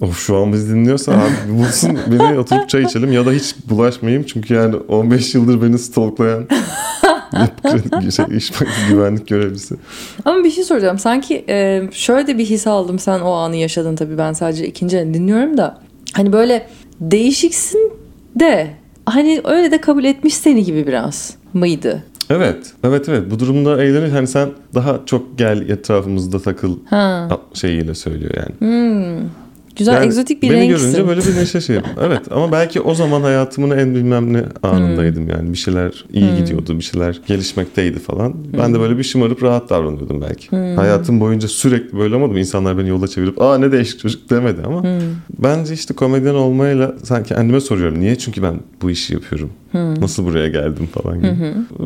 Of 0.00 0.18
şu 0.18 0.36
an 0.36 0.52
bizi 0.52 0.74
dinliyorsa 0.74 1.12
abi 1.12 1.58
bulsun 1.58 1.98
beni 2.10 2.38
oturup 2.38 2.68
çay 2.68 2.82
içelim 2.82 3.12
ya 3.12 3.26
da 3.26 3.32
hiç 3.32 3.54
bulaşmayayım 3.70 4.22
çünkü 4.22 4.54
yani 4.54 4.76
15 4.76 5.34
yıldır 5.34 5.62
beni 5.62 5.78
stalklayan 5.78 6.46
şey, 8.16 8.36
iş 8.36 8.52
güvenlik 8.88 9.28
görevlisi. 9.28 9.74
Ama 10.24 10.44
bir 10.44 10.50
şey 10.50 10.64
soracağım. 10.64 10.98
Sanki 10.98 11.44
e, 11.48 11.88
şöyle 11.92 12.26
de 12.26 12.38
bir 12.38 12.44
his 12.44 12.66
aldım. 12.66 12.98
Sen 12.98 13.20
o 13.20 13.32
anı 13.32 13.56
yaşadın 13.56 13.96
tabii. 13.96 14.18
Ben 14.18 14.32
sadece 14.32 14.66
ikinci 14.66 14.96
dinliyorum 14.96 15.56
da. 15.56 15.78
Hani 16.12 16.32
böyle 16.32 16.68
değişiksin 17.00 17.92
de 18.36 18.70
hani 19.06 19.40
öyle 19.44 19.70
de 19.70 19.80
kabul 19.80 20.04
etmiş 20.04 20.34
seni 20.34 20.64
gibi 20.64 20.86
biraz 20.86 21.34
mıydı? 21.52 22.04
Evet, 22.30 22.72
evet, 22.84 23.08
evet. 23.08 23.30
Bu 23.30 23.38
durumda 23.38 23.82
eğlenir. 23.84 24.08
Hani 24.12 24.26
sen 24.26 24.48
daha 24.74 25.00
çok 25.06 25.38
gel 25.38 25.68
etrafımızda 25.68 26.38
takıl 26.38 26.76
Ha. 26.90 27.28
şeyiyle 27.54 27.94
söylüyor 27.94 28.30
yani. 28.36 28.54
Güzel 29.76 29.92
Yani 29.94 30.06
egzotik 30.06 30.42
bir 30.42 30.50
beni 30.50 30.60
renksin. 30.60 30.92
görünce 30.92 31.08
böyle 31.08 31.20
bir 31.20 31.36
neşe 31.40 31.60
şey. 31.60 31.76
Evet 32.00 32.20
ama 32.30 32.52
belki 32.52 32.80
o 32.80 32.94
zaman 32.94 33.20
hayatımın 33.20 33.78
en 33.78 33.94
bilmem 33.94 34.32
ne 34.32 34.42
anındaydım 34.62 35.28
yani. 35.28 35.52
Bir 35.52 35.58
şeyler 35.58 36.04
iyi 36.12 36.36
gidiyordu, 36.36 36.78
bir 36.78 36.84
şeyler 36.84 37.20
gelişmekteydi 37.26 37.98
falan. 37.98 38.34
Ben 38.58 38.74
de 38.74 38.80
böyle 38.80 38.98
bir 38.98 39.02
şımarıp 39.02 39.42
rahat 39.42 39.70
davranıyordum 39.70 40.20
belki. 40.20 40.56
Hayatım 40.76 41.20
boyunca 41.20 41.48
sürekli 41.48 41.98
böyle 41.98 42.14
olmadı 42.14 42.32
mı? 42.32 42.38
İnsanlar 42.38 42.78
beni 42.78 42.88
yola 42.88 43.08
çevirip 43.08 43.42
aa 43.42 43.58
ne 43.58 43.72
değişik 43.72 44.00
çocuk 44.00 44.30
demedi 44.30 44.60
ama. 44.66 44.82
Bence 45.38 45.74
işte 45.74 45.94
komedyen 45.94 46.34
olmayla 46.34 46.94
sanki 47.02 47.28
kendime 47.34 47.60
soruyorum. 47.60 48.00
Niye? 48.00 48.18
Çünkü 48.18 48.42
ben 48.42 48.54
bu 48.82 48.90
işi 48.90 49.12
yapıyorum. 49.14 49.50
Nasıl 50.00 50.24
buraya 50.24 50.48
geldim 50.48 50.86
falan 50.86 51.16
gibi. 51.18 51.36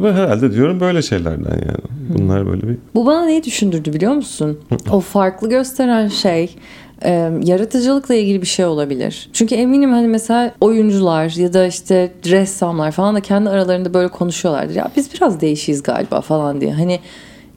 Ve 0.03 0.12
herhalde 0.12 0.53
diyorum 0.53 0.81
böyle 0.81 1.03
şeylerden 1.03 1.51
yani. 1.66 2.18
Bunlar 2.18 2.46
böyle 2.46 2.68
bir 2.68 2.77
Bu 2.94 3.07
bana 3.07 3.24
neyi 3.24 3.44
düşündürdü 3.44 3.92
biliyor 3.92 4.12
musun? 4.12 4.59
o 4.90 5.01
farklı 5.01 5.48
gösteren 5.48 6.09
şey 6.09 6.57
e, 7.04 7.30
yaratıcılıkla 7.44 8.14
ilgili 8.14 8.42
bir 8.42 8.46
şey 8.46 8.64
olabilir. 8.64 9.30
Çünkü 9.32 9.54
eminim 9.54 9.92
hani 9.92 10.08
mesela 10.08 10.54
oyuncular 10.61 11.30
ya 11.30 11.52
da 11.52 11.66
işte 11.66 12.12
ressamlar 12.26 12.92
falan 12.92 13.14
da 13.14 13.20
kendi 13.20 13.50
aralarında 13.50 13.94
böyle 13.94 14.08
konuşuyorlardır. 14.08 14.74
Ya 14.74 14.90
biz 14.96 15.14
biraz 15.14 15.40
değişiyiz 15.40 15.82
galiba 15.82 16.20
falan 16.20 16.61
diye. 16.61 16.72
Hani 16.72 17.00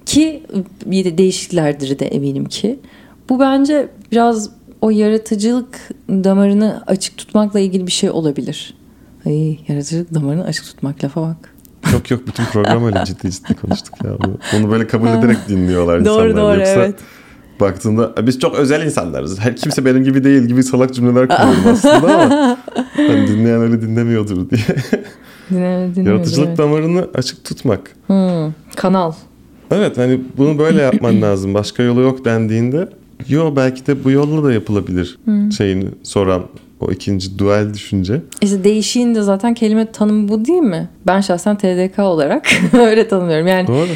ki 0.06 0.44
bir 0.86 1.06
de 1.06 1.18
değişiklerdir 1.18 2.00
de 2.00 2.06
eminim 2.06 2.46
ki. 2.46 2.80
Bu 3.30 3.40
bence 3.40 3.88
biraz 4.12 4.50
o 4.82 4.90
yaratıcılık 4.90 5.90
damarını 6.10 6.84
açık 6.88 7.18
tutmakla 7.18 7.60
ilgili 7.60 7.88
bir 7.88 7.92
şey 7.92 8.10
olabilir. 8.10 8.74
Ay, 9.26 9.60
yaratıcılık 9.68 10.14
damarını 10.14 10.44
açık 10.44 10.66
tutmak 10.66 11.04
lafa 11.04 11.22
bak. 11.22 11.56
Yok 11.94 12.12
yok 12.12 12.28
bütün 12.28 12.44
program 12.46 12.86
öyle 12.86 13.06
ciddi 13.06 13.32
ciddi 13.32 13.54
konuştuk 13.54 14.04
ya. 14.04 14.12
Bunu 14.54 14.72
böyle 14.72 14.88
kabul 14.88 15.08
ederek 15.08 15.38
dinliyorlar 15.48 16.06
Doğru, 16.06 16.30
insanlar. 16.30 16.44
doğru, 16.44 16.60
Yoksa 16.60 16.74
evet. 16.74 16.96
Baktığında 17.62 18.12
"E, 18.18 18.28
biz 18.28 18.40
çok 18.40 18.56
özel 18.56 18.86
insanlarız. 18.86 19.40
Her 19.40 19.56
kimse 19.56 19.86
benim 19.86 20.04
gibi 20.04 20.24
değil 20.24 20.42
gibi 20.44 20.64
salak 20.64 20.94
cümleler 20.94 21.28
kuruyorum 21.28 21.64
aslında 21.72 21.96
ama 22.22 22.58
hani 22.96 23.28
dinleyen 23.28 23.62
öyle 23.62 23.82
dinlemiyordur 23.82 24.50
diye. 24.50 24.62
Dinle, 25.50 25.96
dinle, 25.96 26.10
Yaratıcılık 26.10 26.48
evet. 26.48 26.58
damarını 26.58 27.08
açık 27.14 27.44
tutmak. 27.44 27.96
Hmm, 28.08 28.52
kanal. 28.76 29.12
Evet 29.72 29.98
hani 29.98 30.20
bunu 30.38 30.58
böyle 30.60 30.82
yapman 30.82 31.22
lazım. 31.22 31.54
Başka 31.54 31.84
yolu 31.84 32.02
yok 32.02 32.26
dendiğinde 32.26 32.90
yo 33.30 33.56
belki 33.56 33.88
de 33.88 34.04
bu 34.04 34.12
yolla 34.12 34.44
da 34.44 34.54
yapılabilir 34.54 35.20
şeyini 35.58 35.86
soran 36.04 36.44
o 36.80 36.92
ikinci 36.92 37.40
dual 37.40 37.74
düşünce. 37.74 38.22
İşte 38.42 38.64
değişiğin 38.64 39.16
de 39.16 39.22
zaten 39.22 39.54
kelime 39.54 39.92
tanımı 39.92 40.30
bu 40.30 40.46
değil 40.46 40.62
mi? 40.62 40.90
Ben 41.08 41.22
şahsen 41.22 41.58
TDK 41.58 42.00
olarak 42.00 42.48
öyle 42.74 43.08
tanımlıyorum. 43.08 43.48
Yani 43.48 43.68
Doğru. 43.68 43.88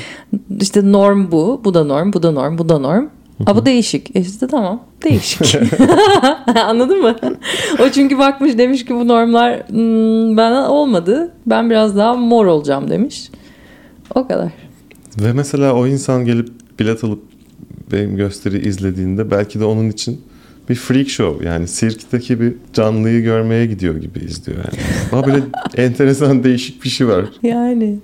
işte 0.62 0.91
norm 0.91 1.32
bu, 1.32 1.62
bu 1.65 1.73
da 1.73 1.84
norm, 1.84 2.13
bu 2.13 2.23
da 2.23 2.32
norm, 2.32 2.58
bu 2.58 2.69
da 2.69 2.80
norm. 2.80 3.06
Ha 3.45 3.56
bu 3.56 3.65
değişik. 3.65 4.15
E 4.15 4.21
işte 4.21 4.48
tamam. 4.48 4.84
Değişik. 5.04 5.56
Anladın 6.56 7.02
mı? 7.02 7.15
O 7.80 7.89
çünkü 7.89 8.17
bakmış 8.17 8.58
demiş 8.58 8.86
ki 8.86 8.95
bu 8.95 9.08
normlar 9.08 9.69
hmm, 9.69 10.38
bana 10.38 10.69
olmadı. 10.69 11.34
Ben 11.45 11.69
biraz 11.69 11.98
daha 11.98 12.13
mor 12.13 12.45
olacağım 12.45 12.89
demiş. 12.89 13.30
O 14.15 14.28
kadar. 14.28 14.52
Ve 15.17 15.34
mesela 15.34 15.74
o 15.74 15.88
insan 15.88 16.26
gelip 16.26 16.50
bilet 16.80 17.04
alıp 17.04 17.24
benim 17.91 18.15
gösteri 18.15 18.67
izlediğinde 18.67 19.32
belki 19.32 19.60
de 19.60 19.65
onun 19.65 19.89
için 19.89 20.21
bir 20.69 20.76
freak 20.76 21.10
show 21.10 21.45
yani 21.45 21.67
sirkteki 21.67 22.41
bir 22.41 22.54
canlıyı 22.74 23.24
görmeye 23.24 23.65
gidiyor 23.65 23.95
gibi 23.95 24.19
izliyor 24.19 24.58
yani. 24.58 24.84
Ama 25.12 25.28
böyle 25.28 25.43
enteresan 25.78 26.43
değişik 26.43 26.84
bir 26.84 26.89
şey 26.89 27.08
var. 27.08 27.26
Yani. 27.43 28.00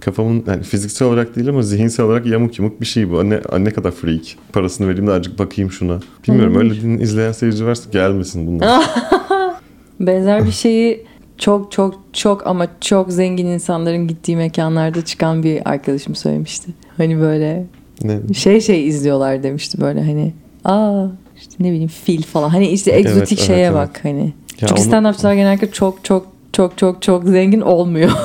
Kafamın 0.00 0.44
yani 0.46 0.62
fiziksel 0.62 1.08
olarak 1.08 1.36
değil 1.36 1.48
ama 1.48 1.62
zihinsel 1.62 2.06
olarak 2.06 2.26
yamuk 2.26 2.58
yumuk 2.58 2.80
bir 2.80 2.86
şey 2.86 3.10
bu. 3.10 3.30
Ne, 3.30 3.40
ne 3.58 3.70
kadar 3.70 3.90
freak. 3.90 4.22
Parasını 4.52 4.88
vereyim 4.88 5.06
de 5.06 5.10
azıcık 5.10 5.38
bakayım 5.38 5.70
şuna. 5.70 6.00
Bilmiyorum 6.28 6.56
öyle 6.56 6.82
din 6.82 6.98
izleyen 6.98 7.32
seyirci 7.32 7.66
varsa 7.66 7.90
gelmesin 7.90 8.46
bunlar. 8.46 8.90
Benzer 10.00 10.46
bir 10.46 10.52
şeyi 10.52 11.06
çok 11.38 11.72
çok 11.72 12.00
çok 12.12 12.46
ama 12.46 12.66
çok 12.80 13.12
zengin 13.12 13.46
insanların 13.46 14.08
gittiği 14.08 14.36
mekanlarda 14.36 15.04
çıkan 15.04 15.42
bir 15.42 15.70
arkadaşım 15.70 16.14
söylemişti. 16.14 16.70
Hani 16.96 17.20
böyle 17.20 17.66
ne? 18.02 18.34
şey 18.34 18.60
şey 18.60 18.88
izliyorlar 18.88 19.42
demişti 19.42 19.80
böyle 19.80 20.00
hani 20.00 20.32
aa 20.64 21.06
işte 21.36 21.54
ne 21.60 21.70
bileyim 21.70 21.88
fil 21.88 22.22
falan. 22.22 22.48
Hani 22.48 22.68
işte 22.68 22.92
egzotik 22.92 23.38
evet, 23.38 23.46
şeye 23.46 23.66
evet. 23.66 23.74
bak 23.74 24.00
hani. 24.02 24.24
Ya 24.60 24.68
Çünkü 24.68 24.82
onu- 24.82 24.90
stand-upçılar 24.90 25.34
genellikle 25.34 25.70
çok 25.70 26.04
çok 26.04 26.26
çok 26.52 26.78
çok 26.78 27.02
çok 27.02 27.24
zengin 27.24 27.60
olmuyor. 27.60 28.10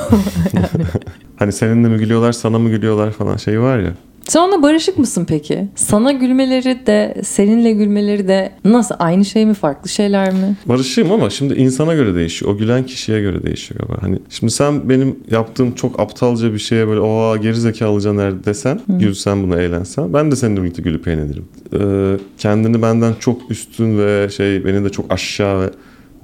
Hani 1.40 1.52
seninle 1.52 1.88
mi 1.88 1.98
gülüyorlar 1.98 2.32
sana 2.32 2.58
mı 2.58 2.70
gülüyorlar 2.70 3.10
falan 3.12 3.36
şey 3.36 3.60
var 3.60 3.78
ya. 3.78 3.94
Sen 4.28 4.40
onunla 4.40 4.62
barışık 4.62 4.98
mısın 4.98 5.24
peki? 5.28 5.68
Sana 5.74 6.12
gülmeleri 6.12 6.86
de 6.86 7.14
seninle 7.24 7.72
gülmeleri 7.72 8.28
de 8.28 8.52
nasıl 8.64 8.94
aynı 8.98 9.24
şey 9.24 9.46
mi 9.46 9.54
farklı 9.54 9.88
şeyler 9.88 10.32
mi? 10.32 10.56
Barışığım 10.66 11.12
ama 11.12 11.30
şimdi 11.30 11.54
insana 11.54 11.94
göre 11.94 12.14
değişiyor. 12.14 12.52
O 12.52 12.56
gülen 12.56 12.86
kişiye 12.86 13.20
göre 13.20 13.42
değişiyor 13.42 13.80
galiba. 13.80 14.02
Hani 14.02 14.18
şimdi 14.28 14.52
sen 14.52 14.88
benim 14.88 15.16
yaptığım 15.30 15.72
çok 15.72 16.00
aptalca 16.00 16.52
bir 16.52 16.58
şeye 16.58 16.88
böyle 16.88 17.00
oha 17.00 17.36
geri 17.36 17.54
zekalıca 17.60 18.12
nerede 18.12 18.44
desen, 18.44 18.80
gülsen 18.88 19.42
buna 19.42 19.60
eğlensen 19.60 20.12
ben 20.14 20.30
de 20.30 20.36
seninle 20.36 20.62
birlikte 20.62 20.82
gülüp 20.82 21.08
eğlenirim. 21.08 21.44
Ee, 21.74 22.16
kendini 22.38 22.82
benden 22.82 23.14
çok 23.20 23.50
üstün 23.50 23.98
ve 23.98 24.28
şey 24.28 24.64
beni 24.64 24.84
de 24.84 24.88
çok 24.88 25.12
aşağı 25.12 25.60
ve 25.60 25.70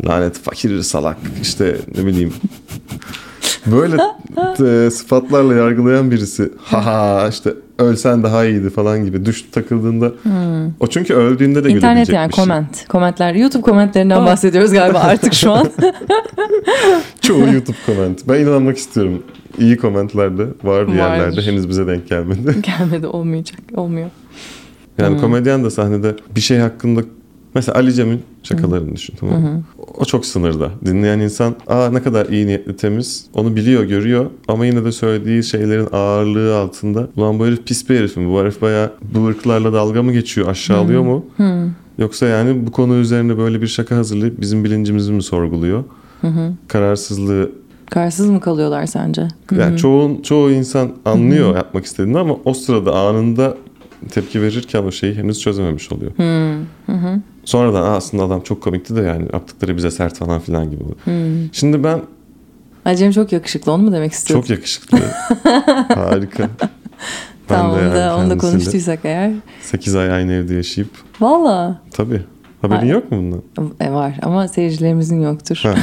lanet 0.07 0.39
fakir 0.39 0.83
salak 0.83 1.17
işte 1.43 1.77
ne 1.99 2.07
bileyim 2.07 2.33
böyle 3.67 3.97
e, 4.87 4.91
sıfatlarla 4.91 5.55
yargılayan 5.55 6.11
birisi 6.11 6.53
haha 6.65 7.29
işte 7.29 7.55
ölsen 7.79 8.23
daha 8.23 8.45
iyiydi 8.45 8.71
falan 8.71 9.05
gibi 9.05 9.25
düş 9.27 9.45
takıldığında 9.53 10.13
o 10.81 10.87
çünkü 10.87 11.15
öldüğünde 11.15 11.65
de 11.65 11.69
İnternet 11.69 11.83
gülebilecek 11.83 12.15
yani 12.15 12.33
şey. 12.33 12.45
koment. 12.45 12.89
Komentler. 12.89 13.35
YouTube 13.35 13.63
komentlerinden 13.63 14.27
bahsediyoruz 14.27 14.73
galiba 14.73 14.99
artık 15.05 15.35
şu 15.35 15.53
an. 15.53 15.69
Çoğu 17.21 17.41
YouTube 17.41 17.77
koment. 17.87 18.29
Ben 18.29 18.41
inanmak 18.41 18.77
istiyorum. 18.77 19.23
İyi 19.59 19.77
komentlerde 19.77 20.47
var 20.65 20.89
bir 20.89 20.93
yerlerde. 20.95 21.43
Henüz 21.43 21.69
bize 21.69 21.87
denk 21.87 22.09
gelmedi. 22.09 22.57
Gelmedi 22.79 23.07
olmayacak. 23.07 23.61
Olmuyor. 23.75 24.11
Yani 24.99 25.21
komedyen 25.21 25.65
de 25.65 25.71
sahnede 25.71 26.17
bir 26.37 26.41
şey 26.41 26.59
hakkında 26.59 27.01
mesela 27.57 27.79
Ali 27.79 27.95
Cem'in 27.95 28.23
şakalarını 28.43 28.97
düşün 28.97 29.15
tamam 29.21 29.41
mı? 29.41 29.63
O 29.99 30.05
çok 30.05 30.27
sınırda. 30.27 30.71
Dinleyen 30.85 31.19
insan 31.19 31.55
aa 31.67 31.89
ne 31.93 32.03
kadar 32.03 32.27
iyi 32.27 32.47
niyetli 32.47 32.77
temiz 32.77 33.27
onu 33.35 33.57
biliyor 33.57 33.85
görüyor 33.85 34.27
ama 34.49 34.67
yine 34.67 34.85
de 34.85 34.93
söylediği 34.93 35.45
şeylerin 35.45 35.89
ağırlığı 35.93 36.57
altında 36.57 37.09
ulan 37.17 37.39
bu 37.39 37.47
herif 37.47 37.67
pis 37.67 37.89
bir 37.89 37.99
herif 37.99 38.17
mi? 38.17 38.33
Bu 38.33 38.41
herif 38.41 38.63
bayağı 38.63 38.93
bu 39.15 39.27
ırklarla 39.27 39.73
dalga 39.73 40.03
mı 40.03 40.13
geçiyor 40.13 40.49
aşağılıyor 40.49 41.03
mu? 41.03 41.25
Yoksa 41.99 42.27
yani 42.27 42.67
bu 42.67 42.73
konu 42.73 42.95
üzerine 42.95 43.39
böyle 43.39 43.63
bir 43.63 43.67
şaka 43.67 43.97
hazırlayıp 43.97 44.41
bizim 44.41 44.65
bilincimizi 44.65 45.13
mi 45.13 45.23
sorguluyor? 45.23 45.85
Kararsızlığı 46.69 47.51
Kararsız 47.91 48.31
mı 48.31 48.41
kalıyorlar 48.41 48.87
sence? 48.87 49.29
Yani 49.59 49.79
çoğun 49.79 50.23
çoğu 50.23 50.51
insan 50.51 50.91
anlıyor 51.05 51.57
yapmak 51.57 51.85
istediğini 51.85 52.19
ama 52.19 52.37
o 52.45 52.55
sırada 52.55 52.95
anında 52.95 53.57
tepki 54.11 54.43
verirken 54.43 54.83
o 54.83 54.91
şeyi 54.93 55.15
henüz 55.15 55.41
çözememiş 55.41 55.93
oluyor. 55.93 56.13
Sonradan 57.45 57.83
"Aa, 57.83 57.97
aslında 57.97 58.25
adam 58.25 58.41
çok 58.41 58.63
komikti 58.63 58.97
de 58.97 59.01
yani 59.01 59.29
yaptıkları 59.33 59.77
bize 59.77 59.91
sert 59.91 60.19
falan 60.19 60.41
filan 60.41 60.71
gibi 60.71 60.83
oluyor. 60.83 60.97
Şimdi 61.53 61.85
ben 61.85 62.01
Acem 62.85 63.11
çok 63.11 63.33
yakışıklı 63.33 63.73
onu 63.73 63.83
mu 63.83 63.93
demek 63.93 64.13
istiyorsun? 64.13 64.43
çok 64.43 64.51
yakışıklı. 64.51 64.99
Harika. 65.95 66.49
Tamam 67.49 67.73
onu 67.73 67.95
da, 67.95 68.17
onu 68.19 68.31
da 68.31 68.39
konuştuysak 68.39 68.99
eğer. 69.05 69.33
8 69.63 69.95
ay 69.97 70.13
aynı 70.13 70.33
evde 70.33 70.55
yaşayıp 70.55 70.91
Valla. 71.21 71.81
tabii. 71.93 72.23
Haberin 72.67 72.89
Ay. 72.89 72.89
yok 72.89 73.13
mu 73.13 73.19
bundan? 73.19 73.43
E, 73.81 73.93
var 73.93 74.15
ama 74.23 74.49
seyircilerimizin 74.49 75.21
yoktur. 75.21 75.61
Ha. 75.63 75.75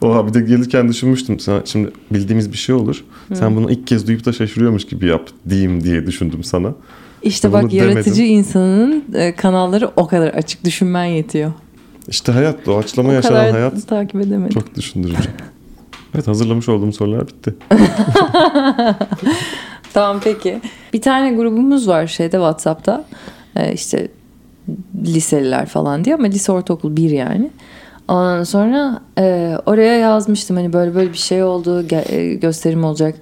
Oha 0.02 0.26
bir 0.26 0.34
de 0.34 0.40
gelirken 0.40 0.88
düşünmüştüm. 0.88 1.40
Sana, 1.40 1.62
şimdi 1.64 1.90
bildiğimiz 2.10 2.52
bir 2.52 2.56
şey 2.56 2.74
olur. 2.74 3.04
Sen 3.34 3.56
bunu 3.56 3.70
ilk 3.70 3.86
kez 3.86 4.06
duyup 4.06 4.24
da 4.24 4.32
şaşırıyormuş 4.32 4.86
gibi 4.86 5.06
yap 5.06 5.28
diyeyim 5.48 5.84
diye 5.84 6.06
düşündüm 6.06 6.44
sana. 6.44 6.74
İşte 7.22 7.52
bak 7.52 7.72
yaratıcı 7.72 8.16
demedim. 8.16 8.38
insanın 8.38 9.04
e, 9.14 9.34
kanalları 9.34 9.90
o 9.96 10.06
kadar 10.06 10.28
açık 10.28 10.64
düşünmen 10.64 11.04
yetiyor. 11.04 11.52
İşte 12.08 12.32
hayat, 12.32 12.66
doğaçlama 12.66 13.12
yaşanan 13.12 13.52
hayat 13.52 13.88
takip 13.88 14.20
edemedim. 14.20 14.54
çok 14.54 14.74
düşündürücü. 14.74 15.28
Evet 16.14 16.28
hazırlamış 16.28 16.68
olduğum 16.68 16.92
sorular 16.92 17.28
bitti. 17.28 17.54
Tamam 19.92 20.20
peki. 20.24 20.60
Bir 20.92 21.02
tane 21.02 21.32
grubumuz 21.32 21.88
var 21.88 22.06
şeyde 22.06 22.36
WhatsApp'ta. 22.36 23.04
Ee, 23.56 23.72
işte 23.72 24.08
liseliler 25.06 25.66
falan 25.66 26.04
diye 26.04 26.14
ama 26.14 26.26
lise 26.26 26.52
ortaokul 26.52 26.96
bir 26.96 27.10
yani. 27.10 27.50
Ondan 28.08 28.44
sonra 28.44 29.00
e, 29.18 29.54
oraya 29.66 29.94
yazmıştım 29.94 30.56
hani 30.56 30.72
böyle 30.72 30.94
böyle 30.94 31.12
bir 31.12 31.18
şey 31.18 31.42
oldu 31.42 31.82
ge- 31.82 32.12
e, 32.12 32.34
gösterim 32.34 32.84
olacak 32.84 33.14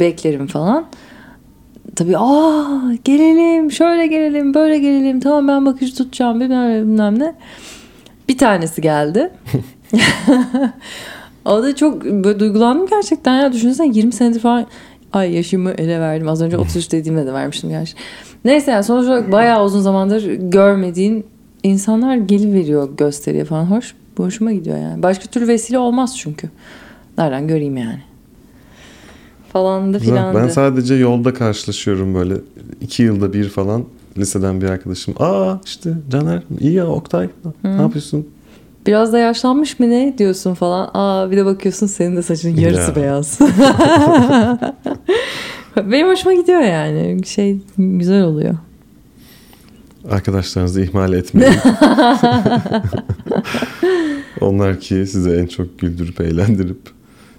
beklerim 0.00 0.46
falan. 0.46 0.86
Tabii 1.96 2.18
aa 2.18 2.92
gelelim 3.04 3.72
şöyle 3.72 4.06
gelelim 4.06 4.54
böyle 4.54 4.78
gelelim 4.78 5.20
tamam 5.20 5.48
ben 5.48 5.66
bakıcı 5.66 5.94
tutacağım 5.94 6.40
bilmem 6.40 6.70
ne 6.70 6.82
bilmem 6.82 7.18
ne. 7.18 7.34
Bir 8.28 8.38
tanesi 8.38 8.80
geldi. 8.80 9.30
o 11.44 11.62
da 11.62 11.76
çok 11.76 12.04
böyle 12.04 12.40
duygulandım 12.40 12.86
gerçekten 12.86 13.34
ya 13.34 13.52
düşünsene 13.52 13.90
20 13.92 14.12
senedir 14.12 14.40
falan 14.40 14.66
ay 15.12 15.32
yaşımı 15.34 15.70
ele 15.70 16.00
verdim. 16.00 16.28
Az 16.28 16.42
önce 16.42 16.56
33 16.56 16.92
dediğimde 16.92 17.26
de 17.26 17.32
vermiştim 17.32 17.70
gerçi. 17.70 17.94
Neyse 18.46 18.70
yani 18.70 18.84
sonuç 18.84 19.06
olarak 19.06 19.32
bayağı 19.32 19.64
uzun 19.64 19.80
zamandır 19.80 20.22
görmediğin 20.32 21.26
insanlar 21.62 22.16
geliveriyor 22.16 22.88
gösteriye 22.96 23.44
falan. 23.44 23.64
Hoş, 23.64 23.94
hoşuma 24.16 24.52
gidiyor 24.52 24.78
yani. 24.78 25.02
Başka 25.02 25.26
türlü 25.26 25.48
vesile 25.48 25.78
olmaz 25.78 26.18
çünkü. 26.18 26.50
Nereden 27.18 27.48
göreyim 27.48 27.76
yani. 27.76 28.00
Falan 29.52 29.94
da 29.94 29.98
Güzel. 29.98 30.14
filandı. 30.14 30.38
Ben 30.38 30.48
sadece 30.48 30.94
yolda 30.94 31.34
karşılaşıyorum 31.34 32.14
böyle 32.14 32.34
iki 32.80 33.02
yılda 33.02 33.32
bir 33.32 33.48
falan 33.48 33.84
liseden 34.18 34.60
bir 34.60 34.68
arkadaşım. 34.70 35.14
Aa 35.18 35.54
işte 35.64 35.90
Caner 36.10 36.42
iyi 36.60 36.72
ya 36.72 36.86
Oktay 36.86 37.28
ne 37.64 37.70
yapıyorsun? 37.70 38.28
Biraz 38.86 39.12
da 39.12 39.18
yaşlanmış 39.18 39.78
mı 39.80 39.90
ne 39.90 40.18
diyorsun 40.18 40.54
falan. 40.54 40.90
Aa 40.94 41.30
bir 41.30 41.36
de 41.36 41.44
bakıyorsun 41.44 41.86
senin 41.86 42.16
de 42.16 42.22
saçın 42.22 42.56
yarısı 42.56 42.90
Ya. 42.90 42.96
beyaz. 42.96 43.38
Benim 45.90 46.08
hoşuma 46.08 46.34
gidiyor 46.34 46.60
yani. 46.60 47.26
Şey 47.26 47.58
güzel 47.78 48.22
oluyor. 48.22 48.54
Arkadaşlarınızı 50.10 50.82
ihmal 50.82 51.12
etmeyin. 51.12 51.54
Onlar 54.40 54.80
ki 54.80 55.06
size 55.06 55.36
en 55.36 55.46
çok 55.46 55.78
güldürüp 55.78 56.20
eğlendirip 56.20 56.78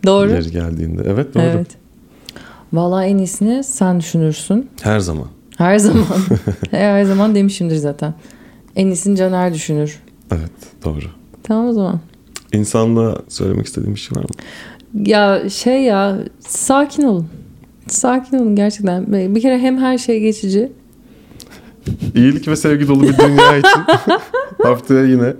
Doğru. 0.06 0.30
yeri 0.30 0.52
geldiğinde. 0.52 1.02
Evet 1.06 1.36
doğru. 1.36 1.43
Evet. 1.43 1.67
Vallahi 2.73 3.06
en 3.06 3.17
iyisini 3.17 3.63
sen 3.63 4.00
düşünürsün. 4.00 4.69
Her 4.82 5.00
zaman. 5.00 5.28
Her 5.58 5.78
zaman. 5.78 6.06
Her 6.71 7.04
zaman 7.04 7.36
demişimdir 7.36 7.76
zaten. 7.76 8.13
En 8.76 8.88
iyisini 8.88 9.17
Caner 9.17 9.54
düşünür. 9.54 10.00
Evet 10.32 10.52
doğru. 10.86 11.06
Tamam 11.43 11.67
o 11.67 11.73
zaman. 11.73 12.00
İnsanlığa 12.54 13.17
söylemek 13.30 13.65
istediğim 13.65 13.95
bir 13.95 14.00
şey 14.00 14.17
var 14.17 14.23
mı? 14.23 14.30
Ya 15.08 15.50
şey 15.50 15.82
ya 15.84 16.17
sakin 16.39 17.04
olun. 17.04 17.28
Sakin 17.88 18.38
olun 18.38 18.56
gerçekten. 18.56 19.13
Bir 19.36 19.41
kere 19.41 19.58
hem 19.60 19.78
her 19.78 19.97
şey 19.97 20.19
geçici. 20.19 20.71
İyilik 22.15 22.47
ve 22.47 22.56
sevgi 22.56 22.88
dolu 22.88 23.04
bir 23.04 23.17
dünya 23.17 23.58
için 23.58 23.82
haftaya 24.63 25.04
yine 25.06 25.34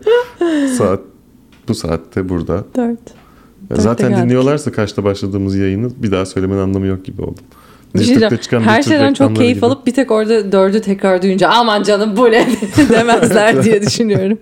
saat 0.78 1.00
bu 1.68 1.76
saatte 1.76 2.30
burada. 2.30 2.64
Dört. 2.76 3.00
Dörtte 3.70 3.82
zaten 3.82 4.10
geldik. 4.10 4.24
dinliyorlarsa 4.24 4.72
kaçta 4.72 5.04
başladığımız 5.04 5.56
yayını 5.56 5.90
bir 6.04 6.12
daha 6.12 6.26
söylemenin 6.26 6.60
anlamı 6.60 6.86
yok 6.86 7.06
gibi 7.06 7.22
oldu. 7.22 7.40
Bir 7.96 8.04
şey 8.04 8.38
çıkan 8.38 8.62
Her 8.62 8.82
şeyden 8.82 9.14
çok 9.14 9.36
keyif 9.36 9.56
gibi. 9.56 9.66
alıp 9.66 9.88
bir 9.88 9.94
tek 9.94 10.12
orada 10.12 10.52
dördü 10.52 10.82
tekrar 10.82 11.22
duyunca 11.22 11.50
aman 11.50 11.84
canım 11.84 12.18
bu 12.18 12.32
ne 12.32 12.48
demezler 12.90 13.64
diye 13.64 13.82
düşünüyorum. 13.86 14.38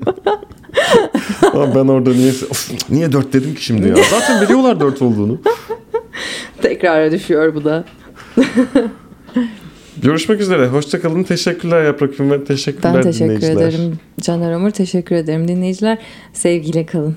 Ama 1.54 1.76
ben 1.76 1.88
orada 1.88 2.10
niye 2.10 2.32
niye 2.90 3.12
dört 3.12 3.34
dedim 3.34 3.56
ki 3.56 3.64
şimdi 3.64 3.88
ya? 3.88 3.96
Zaten 4.12 4.42
biliyorlar 4.42 4.80
dört 4.80 5.02
olduğunu. 5.02 5.40
Tekrara 6.62 7.12
düşüyor 7.12 7.56
bu 7.56 7.64
da. 7.66 7.84
Görüşmek 10.02 10.42
üzere. 10.42 10.68
Hoşçakalın. 10.68 11.24
Teşekkürler 11.24 11.84
Yaprak 11.84 12.14
Film 12.14 12.32
ve 12.32 12.44
teşekkürler 12.44 12.94
Ben 12.96 13.02
teşekkür 13.02 13.26
dinleyiciler. 13.26 13.68
ederim. 13.68 14.00
Caner 14.22 14.54
Ömür 14.54 14.72
teşekkür 14.72 15.16
ederim 15.16 15.48
dinleyiciler. 15.48 15.98
Sevgiyle 16.34 16.86
kalın. 16.86 17.16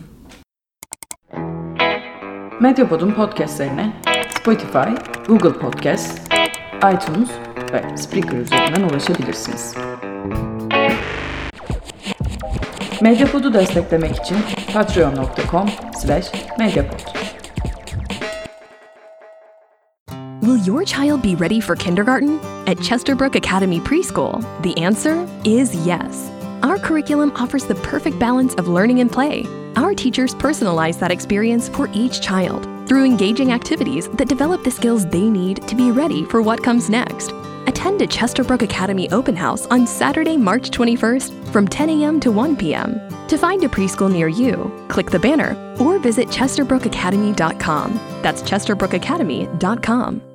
Medyapod'un 2.60 3.10
podcastlerine 3.12 3.92
Spotify, 4.40 4.88
Google 5.28 5.52
Podcast, 5.52 6.20
iTunes 6.78 7.28
ve 7.72 7.96
Spreaker 7.96 8.38
üzerinden 8.38 8.88
ulaşabilirsiniz. 8.88 9.74
Medyapod'u 13.02 13.54
desteklemek 13.54 14.16
için 14.16 14.36
patreon.com 14.72 15.68
slash 16.02 16.26
medyapod. 16.58 17.17
Will 20.48 20.56
your 20.56 20.82
child 20.82 21.20
be 21.20 21.34
ready 21.34 21.60
for 21.60 21.76
kindergarten? 21.76 22.40
At 22.66 22.78
Chesterbrook 22.78 23.34
Academy 23.34 23.80
Preschool, 23.80 24.40
the 24.62 24.74
answer 24.78 25.28
is 25.44 25.74
yes. 25.86 26.30
Our 26.62 26.78
curriculum 26.78 27.32
offers 27.36 27.66
the 27.66 27.74
perfect 27.74 28.18
balance 28.18 28.54
of 28.54 28.66
learning 28.66 29.00
and 29.00 29.12
play. 29.12 29.44
Our 29.76 29.92
teachers 29.92 30.34
personalize 30.34 30.98
that 31.00 31.10
experience 31.10 31.68
for 31.68 31.90
each 31.92 32.22
child 32.22 32.62
through 32.88 33.04
engaging 33.04 33.52
activities 33.52 34.08
that 34.14 34.30
develop 34.30 34.64
the 34.64 34.70
skills 34.70 35.04
they 35.04 35.28
need 35.28 35.68
to 35.68 35.74
be 35.74 35.90
ready 35.90 36.24
for 36.24 36.40
what 36.40 36.62
comes 36.64 36.88
next. 36.88 37.30
Attend 37.66 38.00
a 38.00 38.06
Chesterbrook 38.06 38.62
Academy 38.62 39.10
open 39.10 39.36
house 39.36 39.66
on 39.66 39.86
Saturday, 39.86 40.38
March 40.38 40.70
21st 40.70 41.52
from 41.52 41.68
10 41.68 41.90
a.m. 41.90 42.20
to 42.20 42.32
1 42.32 42.56
p.m. 42.56 42.98
To 43.28 43.36
find 43.36 43.62
a 43.64 43.68
preschool 43.68 44.10
near 44.10 44.28
you, 44.28 44.72
click 44.88 45.10
the 45.10 45.18
banner 45.18 45.54
or 45.78 45.98
visit 45.98 46.28
chesterbrookacademy.com. 46.28 48.00
That's 48.22 48.40
chesterbrookacademy.com. 48.40 50.27